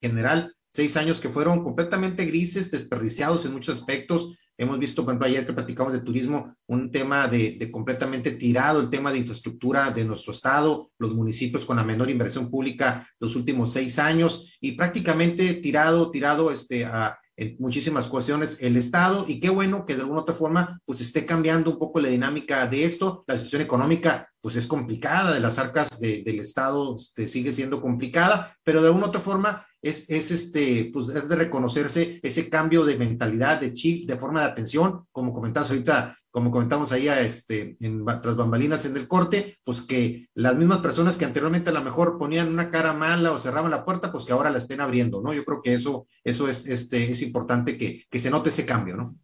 [0.00, 4.38] En general, seis años que fueron completamente grises, desperdiciados en muchos aspectos.
[4.60, 8.90] Hemos visto, por ejemplo, ayer que platicamos de turismo, un tema de, completamente tirado, el
[8.90, 13.72] tema de infraestructura de nuestro estado, los municipios con la menor inversión pública los últimos
[13.72, 19.48] seis años y prácticamente tirado, tirado este, a, en muchísimas cuestiones el Estado y qué
[19.48, 23.24] bueno que de alguna otra forma pues esté cambiando un poco la dinámica de esto.
[23.26, 28.54] La situación económica pues es complicada, de las arcas del Estado este, sigue siendo complicada,
[28.62, 32.98] pero de alguna otra forma es, es este, pues es de reconocerse ese cambio de
[32.98, 38.04] mentalidad, de chip, de forma de atención, como comentabas ahorita como comentamos ahí este, en,
[38.04, 42.18] tras bambalinas en el corte, pues que las mismas personas que anteriormente a lo mejor
[42.18, 45.32] ponían una cara mala o cerraban la puerta, pues que ahora la estén abriendo, ¿no?
[45.32, 48.96] Yo creo que eso, eso es, este, es importante que, que se note ese cambio,
[48.96, 49.16] ¿no?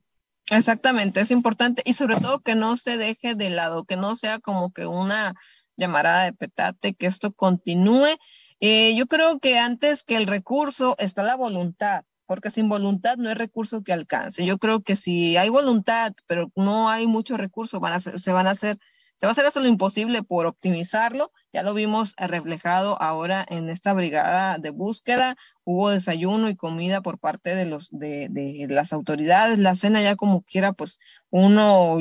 [0.51, 4.39] Exactamente, es importante y sobre todo que no se deje de lado, que no sea
[4.39, 5.35] como que una
[5.77, 8.17] llamarada de petate, que esto continúe.
[8.61, 13.29] Eh, yo creo que antes que el recurso está la voluntad porque sin voluntad no
[13.29, 14.45] hay recurso que alcance.
[14.45, 18.47] Yo creo que si hay voluntad, pero no hay mucho recurso, van a se van
[18.47, 18.79] a hacer
[19.17, 21.33] se va a hacer hasta lo imposible por optimizarlo.
[21.53, 25.37] Ya lo vimos reflejado ahora en esta brigada de búsqueda.
[25.65, 29.59] Hubo desayuno y comida por parte de, los, de, de las autoridades.
[29.59, 30.99] La cena ya como quiera, pues
[31.31, 31.99] uno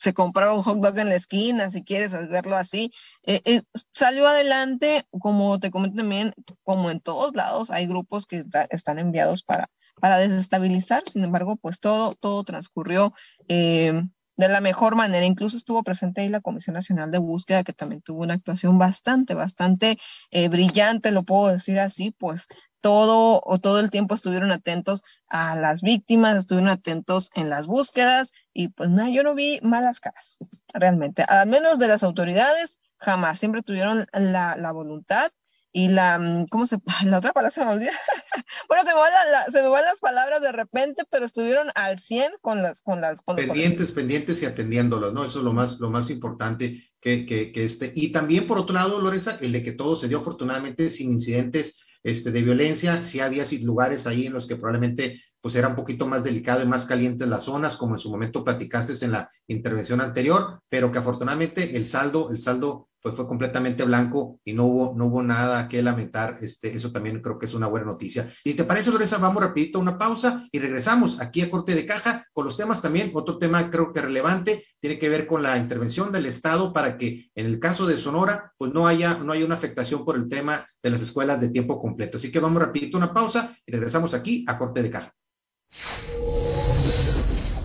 [0.00, 2.92] se compraba un hot dog en la esquina, si quieres verlo así.
[3.22, 6.34] Eh, eh, salió adelante, como te comenté también,
[6.64, 9.70] como en todos lados, hay grupos que están enviados para,
[10.00, 11.04] para desestabilizar.
[11.08, 13.14] Sin embargo, pues todo, todo transcurrió.
[13.46, 14.02] Eh,
[14.40, 15.24] de la mejor manera.
[15.26, 19.34] Incluso estuvo presente ahí la Comisión Nacional de Búsqueda, que también tuvo una actuación bastante,
[19.34, 19.98] bastante
[20.30, 22.46] eh, brillante, lo puedo decir así, pues
[22.80, 28.32] todo o todo el tiempo estuvieron atentos a las víctimas, estuvieron atentos en las búsquedas
[28.54, 30.38] y pues nada, yo no vi malas caras,
[30.72, 35.30] realmente, al menos de las autoridades, jamás, siempre tuvieron la, la voluntad
[35.72, 37.92] y la, mm, ¿cómo se, la otra palabra se me olvida?
[38.68, 43.00] bueno, se me, van las palabras de repente, pero estuvieron al 100 con las, con
[43.00, 45.24] las, pendientes, pendientes y atendiéndolos, ¿no?
[45.24, 48.74] Eso es lo más, lo más importante que, que, que este, y también por otro
[48.74, 53.20] lado, Loresa, el de que todo se dio afortunadamente sin incidentes este, de violencia, sí
[53.20, 56.84] había lugares ahí en los que probablemente pues era un poquito más delicado y más
[56.84, 60.98] caliente en las zonas, como en su momento platicaste en la intervención anterior, pero que
[60.98, 65.68] afortunadamente el saldo, el saldo fue, fue completamente blanco y no hubo, no hubo nada
[65.68, 66.36] que lamentar.
[66.40, 68.30] Este, eso también creo que es una buena noticia.
[68.44, 71.74] Y si te parece, Loresa, vamos rapidito a una pausa y regresamos aquí a corte
[71.74, 73.10] de caja con los temas también.
[73.14, 77.30] Otro tema creo que relevante tiene que ver con la intervención del Estado para que
[77.34, 80.66] en el caso de Sonora, pues no haya, no haya una afectación por el tema
[80.82, 82.18] de las escuelas de tiempo completo.
[82.18, 85.12] Así que vamos rapidito a una pausa y regresamos aquí a corte de caja.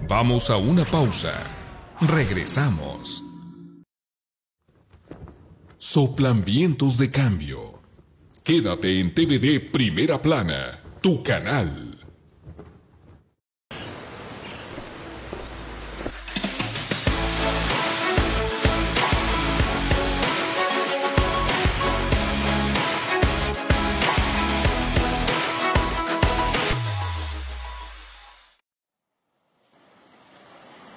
[0.07, 1.33] Vamos a una pausa.
[2.01, 3.24] Regresamos.
[5.87, 7.79] Soplan vientos de cambio
[8.43, 11.99] Quédate en TVD Primera Plana, tu canal.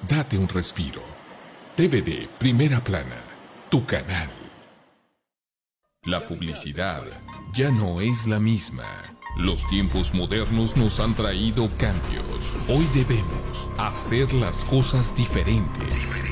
[0.08, 1.02] Date un respiro.
[1.76, 3.20] TVD Primera Plana,
[3.68, 4.37] tu canal.
[6.04, 7.02] La publicidad
[7.52, 8.84] ya no es la misma.
[9.36, 12.54] Los tiempos modernos nos han traído cambios.
[12.68, 16.22] Hoy debemos hacer las cosas diferentes.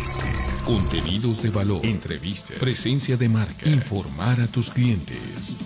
[0.65, 5.57] Contenidos de valor, entrevistas, presencia de marca, informar a tus clientes.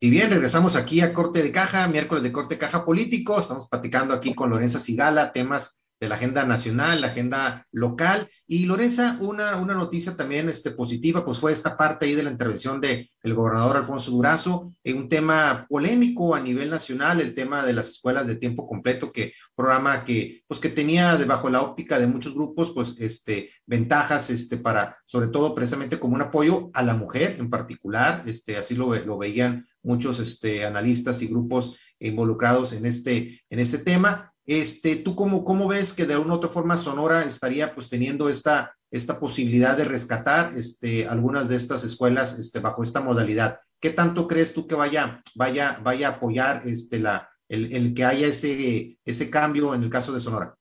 [0.00, 3.38] Y bien, regresamos aquí a Corte de Caja, miércoles de Corte Caja Político.
[3.38, 8.28] Estamos platicando aquí con Lorenza Sigala temas de la agenda nacional, la agenda local.
[8.44, 12.32] Y Lorenza, una, una noticia también este, positiva, pues fue esta parte ahí de la
[12.32, 17.64] intervención del el gobernador Alfonso Durazo en un tema polémico a nivel nacional, el tema
[17.64, 22.00] de las escuelas de tiempo completo, que programa que, pues que tenía debajo la óptica
[22.00, 26.82] de muchos grupos, pues este, ventajas este, para, sobre todo precisamente como un apoyo a
[26.82, 32.72] la mujer en particular, este, así lo, lo veían muchos este, analistas y grupos involucrados
[32.72, 34.31] en este, en este tema.
[34.46, 38.28] Este, ¿Tú cómo, cómo ves que de alguna u otra forma Sonora estaría pues teniendo
[38.28, 43.60] esta, esta posibilidad de rescatar este, algunas de estas escuelas este, bajo esta modalidad?
[43.80, 48.04] ¿Qué tanto crees tú que vaya, vaya, vaya a apoyar este, la, el, el que
[48.04, 50.56] haya ese, ese cambio en el caso de Sonora?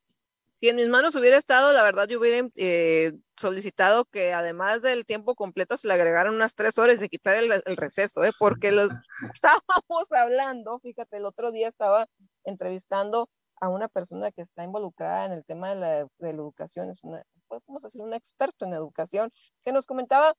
[0.60, 5.08] Si en mis manos hubiera estado, la verdad yo hubiera eh, solicitado que además del
[5.08, 8.32] tiempo completo se le agregaran unas tres horas de quitar el, el receso, ¿eh?
[8.38, 8.92] porque los
[9.34, 12.08] estábamos hablando, fíjate, el otro día estaba
[12.44, 13.28] entrevistando
[13.62, 15.76] a una persona que está involucrada en el tema de
[16.20, 19.32] la, educación, es una, podemos decir, un experto en educación,
[19.64, 20.34] que nos comentaba,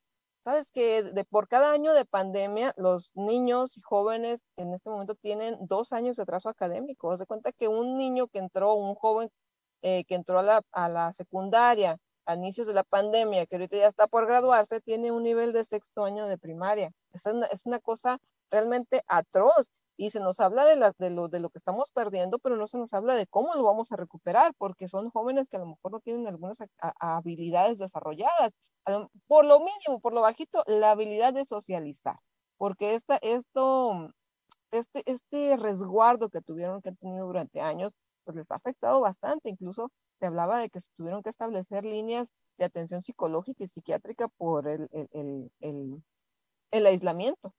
[0.44, 5.14] sabes que de, por cada año de pandemia, los niños y jóvenes en este momento
[5.14, 7.16] tienen dos años de atraso académico.
[7.16, 9.30] de cuenta que un niño que entró, un joven
[9.82, 13.76] eh, que entró a la, a la secundaria a inicios de la pandemia, que ahorita
[13.76, 16.90] ya está por graduarse, tiene un nivel de sexto año de primaria.
[17.12, 18.18] Es una, es una cosa
[18.50, 19.70] realmente atroz
[20.02, 22.66] y se nos habla de, las, de, lo, de lo que estamos perdiendo, pero no
[22.66, 25.66] se nos habla de cómo lo vamos a recuperar, porque son jóvenes que a lo
[25.66, 26.58] mejor no tienen algunas
[26.98, 28.52] habilidades desarrolladas.
[29.28, 32.16] Por lo mínimo, por lo bajito, la habilidad de socializar,
[32.56, 34.12] porque esta, esto,
[34.72, 37.92] este, este resguardo que tuvieron, que han tenido durante años,
[38.24, 39.50] pues les ha afectado bastante.
[39.50, 42.26] Incluso se hablaba de que se tuvieron que establecer líneas
[42.58, 46.02] de atención psicológica y psiquiátrica por el, el, el,
[46.72, 47.54] el aislamiento.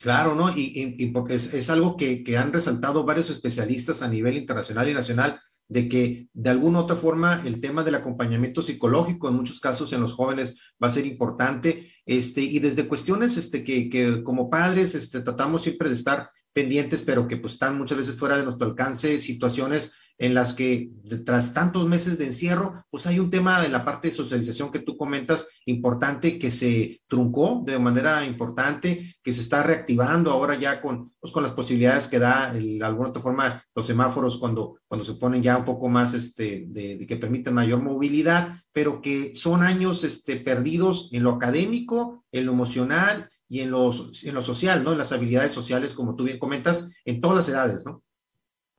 [0.00, 0.50] Claro, ¿no?
[0.50, 4.88] Y, y, porque es, es algo que, que, han resaltado varios especialistas a nivel internacional
[4.88, 9.36] y nacional, de que de alguna u otra forma el tema del acompañamiento psicológico en
[9.36, 13.88] muchos casos en los jóvenes va a ser importante, este, y desde cuestiones este, que,
[13.88, 18.16] que como padres este, tratamos siempre de estar pendientes, pero que pues están muchas veces
[18.16, 20.90] fuera de nuestro alcance, situaciones en las que
[21.24, 24.78] tras tantos meses de encierro, pues hay un tema en la parte de socialización que
[24.78, 30.80] tú comentas importante que se truncó de manera importante, que se está reactivando ahora ya
[30.80, 35.04] con, pues, con las posibilidades que da de alguna otra forma los semáforos cuando, cuando
[35.04, 39.62] se ponen ya un poco más este, de, que permiten mayor movilidad, pero que son
[39.62, 44.84] años este, perdidos en lo académico, en lo emocional y en, los, en lo social,
[44.84, 44.92] ¿no?
[44.92, 48.02] En las habilidades sociales, como tú bien comentas, en todas las edades, ¿no?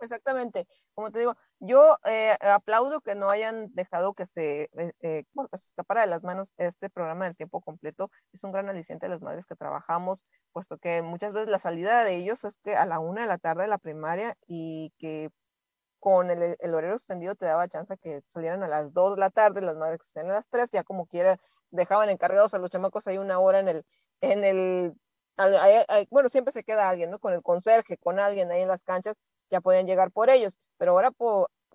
[0.01, 0.67] Exactamente.
[0.93, 5.49] Como te digo, yo eh, aplaudo que no hayan dejado que se, eh, eh, bueno,
[5.53, 8.11] se escapara de las manos este programa del tiempo completo.
[8.33, 12.03] Es un gran aliciente de las madres que trabajamos, puesto que muchas veces la salida
[12.03, 15.29] de ellos es que a la una de la tarde de la primaria y que
[15.99, 19.29] con el, el horario extendido te daba chance que salieran a las dos de la
[19.31, 21.37] tarde, las madres que estén a las tres, ya como quiera,
[21.71, 23.85] dejaban encargados a los chamacos ahí una hora en el,
[24.21, 24.93] en el,
[26.09, 27.19] bueno, siempre se queda alguien, ¿no?
[27.19, 29.15] Con el conserje, con alguien ahí en las canchas,
[29.49, 31.11] ya pueden llegar por ellos, pero ahora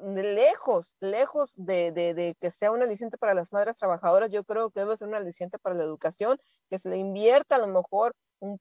[0.01, 4.97] lejos, lejos de, que sea un aliciente para las madres trabajadoras, yo creo que debe
[4.97, 8.59] ser un aliciente para la educación, que se le invierta a lo mejor un,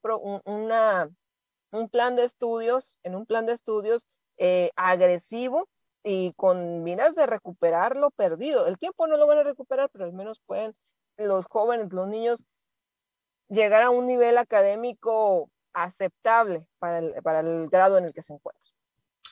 [1.90, 4.06] plan de estudios, en un plan de estudios
[4.38, 5.68] eh, agresivo
[6.02, 8.66] y con miras de recuperar lo perdido.
[8.66, 10.74] El tiempo no lo van a recuperar, pero al menos pueden
[11.16, 12.42] los jóvenes, los niños,
[13.48, 18.69] llegar a un nivel académico aceptable para el grado en el que se encuentran.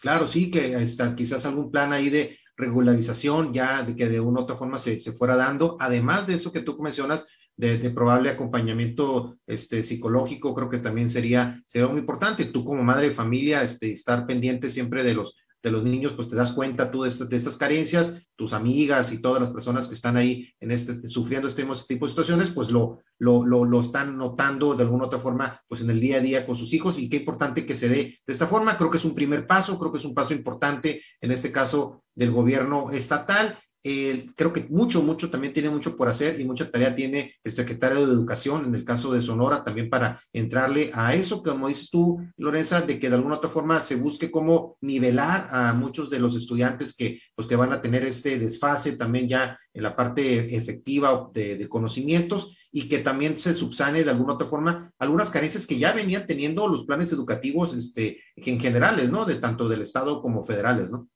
[0.00, 4.40] Claro, sí, que está quizás algún plan ahí de regularización ya de que de una
[4.40, 7.26] u otra forma se, se fuera dando, además de eso que tú mencionas,
[7.58, 12.44] de, probable acompañamiento este, psicológico, creo que también sería, sería muy importante.
[12.46, 16.28] Tú como madre de familia, este, estar pendiente siempre de los, de los niños, pues
[16.28, 20.16] te das cuenta tú de, estas carencias, tus amigas y todas las personas que están
[20.16, 24.74] ahí en este, sufriendo este, tipo de situaciones, pues lo, lo, lo, lo, están notando
[24.74, 27.16] de alguna otra forma, pues en el día a día con sus hijos y qué
[27.16, 28.78] importante que se dé de esta forma.
[28.78, 32.04] Creo que es un primer paso, creo que es un paso importante en este caso
[32.14, 36.94] del gobierno estatal creo que mucho, mucho también tiene mucho por hacer y mucha tarea
[36.94, 41.42] tiene el secretario de Educación, en el caso de Sonora, también para entrarle a eso,
[41.42, 45.74] como dices tú, Lorenza, de que de alguna otra forma se busque cómo nivelar a
[45.74, 49.82] muchos de los estudiantes que, pues, que van a tener este desfase también ya en
[49.82, 55.30] la parte efectiva de, conocimientos y que también se subsane de alguna otra forma algunas
[55.30, 59.24] carencias que ya venían teniendo los planes educativos este, en generales, ¿no?
[59.24, 61.08] De tanto del Estado como federales, ¿no?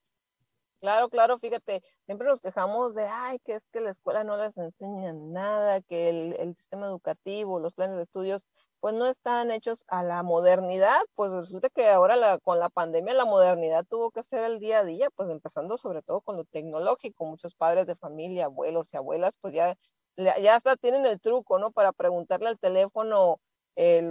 [0.83, 4.57] Claro, claro, fíjate, siempre nos quejamos de, ay, que es que la escuela no les
[4.57, 8.45] enseña nada, que el, sistema educativo, los planes de estudios,
[8.81, 13.15] pues no están hechos a la modernidad, pues resulta que ahora la, con la pandemia
[13.15, 16.45] la modernidad tuvo que ser el día a día, pues empezando sobre todo con lo
[16.47, 19.77] tecnológico, muchos padres de familia, abuelos y abuelas, pues ya,
[20.17, 21.71] ya hasta tienen el truco, ¿no?
[21.71, 23.39] Para preguntarle al teléfono
[23.77, 24.03] eh,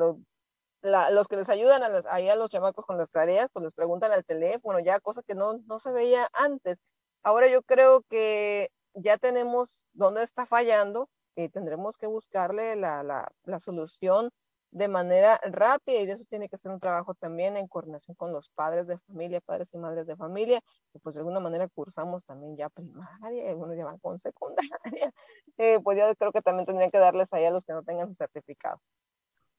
[0.82, 3.73] los que les ayudan a los, ahí a los chamacos con las tareas, pues les
[3.73, 6.79] preguntan al teléfono, ya cosa que no, no se veía antes.
[7.23, 13.59] Ahora yo creo que ya tenemos dónde está fallando y tendremos que buscarle la, la,
[13.59, 14.32] solución
[14.71, 18.49] de manera rápida y eso tiene que ser un trabajo también en coordinación con los
[18.49, 20.61] padres de familia, padres y madres de familia,
[20.91, 24.71] que pues de alguna manera cursamos también ya primaria, algunos ya con secundaria,
[25.57, 28.07] eh, pues yo creo que también tendrían que darles ahí a los que no tengan
[28.09, 28.79] su certificado.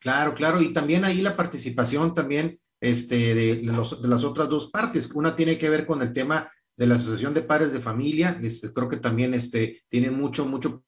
[0.03, 4.69] Claro, claro, y también ahí la participación también este, de, los, de las otras dos
[4.71, 5.13] partes.
[5.13, 8.73] Una tiene que ver con el tema de la Asociación de Padres de Familia, este,
[8.73, 10.85] creo que también este, tiene mucho, mucho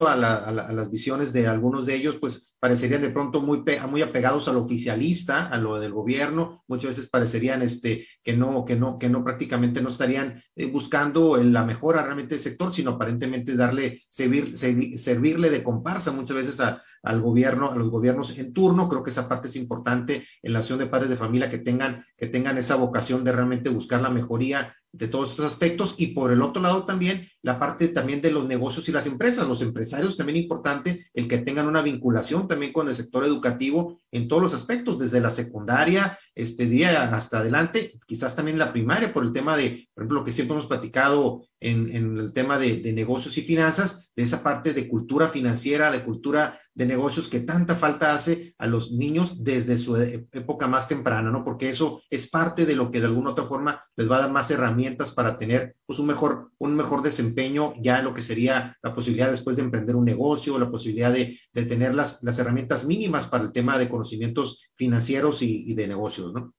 [0.00, 4.48] a, a, las visiones de algunos de ellos, pues parecerían de pronto muy, muy apegados
[4.48, 9.08] al oficialista, a lo del gobierno, muchas veces parecerían este, que, no, que, no, que
[9.08, 14.58] no prácticamente no estarían eh, buscando la mejora realmente del sector, sino aparentemente darle, servir,
[14.58, 18.88] servirle de comparsa muchas veces a, al gobierno, a los gobiernos en turno.
[18.88, 22.04] Creo que esa parte es importante en la acción de padres de familia que tengan,
[22.16, 26.32] que tengan esa vocación de realmente buscar la mejoría de todos estos aspectos y por
[26.32, 30.16] el otro lado también la parte también de los negocios y las empresas, los empresarios
[30.16, 34.54] también importante el que tengan una vinculación también con el sector educativo en todos los
[34.54, 39.56] aspectos, desde la secundaria, este día hasta adelante, quizás también la primaria por el tema
[39.56, 43.42] de, por ejemplo, lo que siempre hemos platicado en, el tema de, de negocios y
[43.42, 48.54] finanzas, de esa parte de cultura financiera, de cultura de negocios que tanta falta hace
[48.58, 51.42] a los niños desde su e, época más temprana, ¿no?
[51.42, 54.30] Porque eso es parte de lo que de alguna otra forma les va a dar
[54.30, 58.76] más herramientas para tener pues un mejor, un mejor desempeño ya en lo que sería
[58.82, 62.84] la posibilidad después de emprender un negocio, la posibilidad de, de tener las, las herramientas
[62.84, 66.54] mínimas para el tema de conocimientos financieros y, y de negocios, ¿no?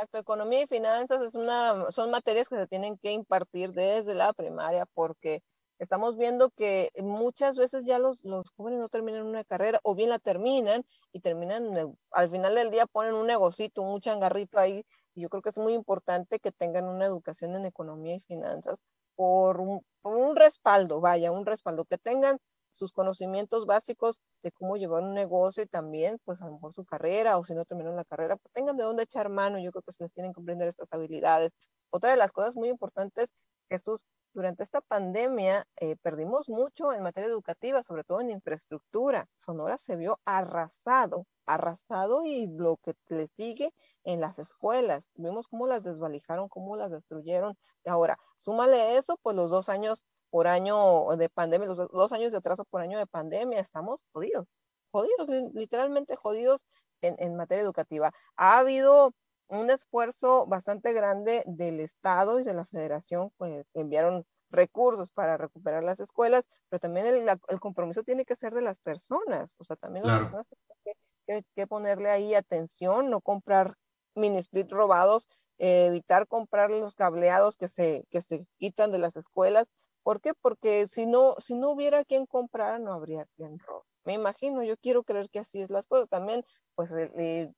[0.00, 4.32] Exacto, economía y finanzas es una, son materias que se tienen que impartir desde la
[4.32, 5.42] primaria porque
[5.78, 10.08] estamos viendo que muchas veces ya los, los jóvenes no terminan una carrera o bien
[10.08, 14.84] la terminan y terminan, al final del día ponen un negocito, un changarrito ahí.
[15.14, 18.76] Y yo creo que es muy importante que tengan una educación en economía y finanzas
[19.16, 22.38] por un, por un respaldo, vaya, un respaldo, que tengan
[22.72, 26.84] sus conocimientos básicos de cómo llevar un negocio y también, pues a lo mejor su
[26.84, 29.58] carrera o si no terminan la carrera, pues tengan de dónde echar mano.
[29.58, 31.52] Yo creo que se les tienen que aprender estas habilidades.
[31.90, 33.30] Otra de las cosas muy importantes,
[33.68, 39.26] Jesús, durante esta pandemia eh, perdimos mucho en materia educativa, sobre todo en infraestructura.
[39.38, 43.72] Sonora se vio arrasado, arrasado y lo que le sigue
[44.04, 45.04] en las escuelas.
[45.14, 47.56] Vimos cómo las desvalijaron, cómo las destruyeron.
[47.84, 52.38] Ahora, súmale eso, pues los dos años por año de pandemia, los dos años de
[52.38, 54.46] atraso por año de pandemia, estamos jodidos,
[54.90, 56.64] jodidos, literalmente jodidos
[57.02, 58.12] en, en materia educativa.
[58.36, 59.12] Ha habido
[59.48, 65.84] un esfuerzo bastante grande del Estado y de la Federación, pues enviaron recursos para recuperar
[65.84, 69.76] las escuelas, pero también el, el compromiso tiene que ser de las personas, o sea,
[69.76, 70.46] también las personas
[70.82, 73.76] tienen que, que, ponerle ahí atención, no comprar
[74.14, 75.28] mini split robados,
[75.58, 79.68] eh, evitar comprar los cableados que se, que se quitan de las escuelas.
[80.02, 80.32] ¿Por qué?
[80.40, 83.84] Porque si no, si no hubiera quien comprara, no habría quien robar.
[84.04, 86.08] Me imagino, yo quiero creer que así es las cosas.
[86.08, 86.44] También,
[86.74, 87.52] pues, eh,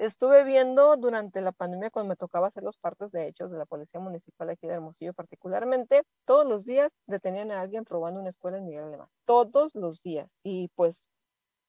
[0.00, 3.66] Estuve viendo durante la pandemia cuando me tocaba hacer los partes de hechos de la
[3.66, 8.56] Policía Municipal aquí de Hermosillo particularmente, todos los días detenían a alguien robando una escuela
[8.56, 10.30] en Miguel Alemán, todos los días.
[10.42, 11.10] Y pues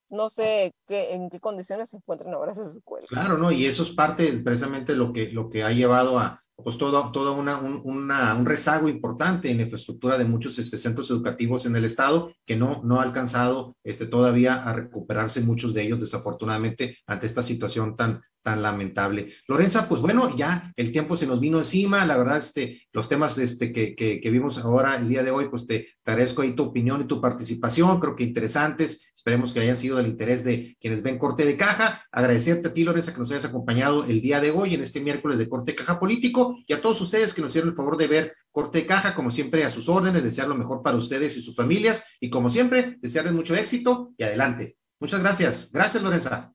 [0.08, 3.10] no sé qué, en qué condiciones se encuentran ahora esas escuelas.
[3.10, 3.52] Claro, ¿no?
[3.52, 7.34] Y eso es parte precisamente lo que, lo que ha llevado a, pues todo, todo
[7.34, 12.34] una, un, rezago importante en la infraestructura de muchos este, centros educativos en el estado
[12.46, 17.42] que no, no ha alcanzado este, todavía a recuperarse muchos de ellos desafortunadamente ante esta
[17.42, 19.32] situación tan, tan lamentable.
[19.48, 23.38] Lorenza, pues bueno, ya el tiempo se nos vino encima, la verdad, este, los temas
[23.38, 26.64] este, que, que, vimos ahora el día de hoy, pues te, te, agradezco ahí tu
[26.64, 31.04] opinión y tu participación, creo que interesantes, esperemos que hayan sido del interés de quienes
[31.04, 34.52] ven Corte de Caja, agradecerte a ti, Lorenza, que nos hayas acompañado el día de
[34.52, 37.52] hoy en este miércoles de Corte de Caja Político y a todos ustedes que nos
[37.52, 40.56] hicieron el favor de ver Corte de Caja, como siempre, a sus órdenes, desear lo
[40.56, 44.78] mejor para ustedes y sus familias y como siempre, desearles mucho éxito y adelante.
[45.00, 45.72] Muchas gracias.
[45.72, 46.54] Gracias, Lorenza.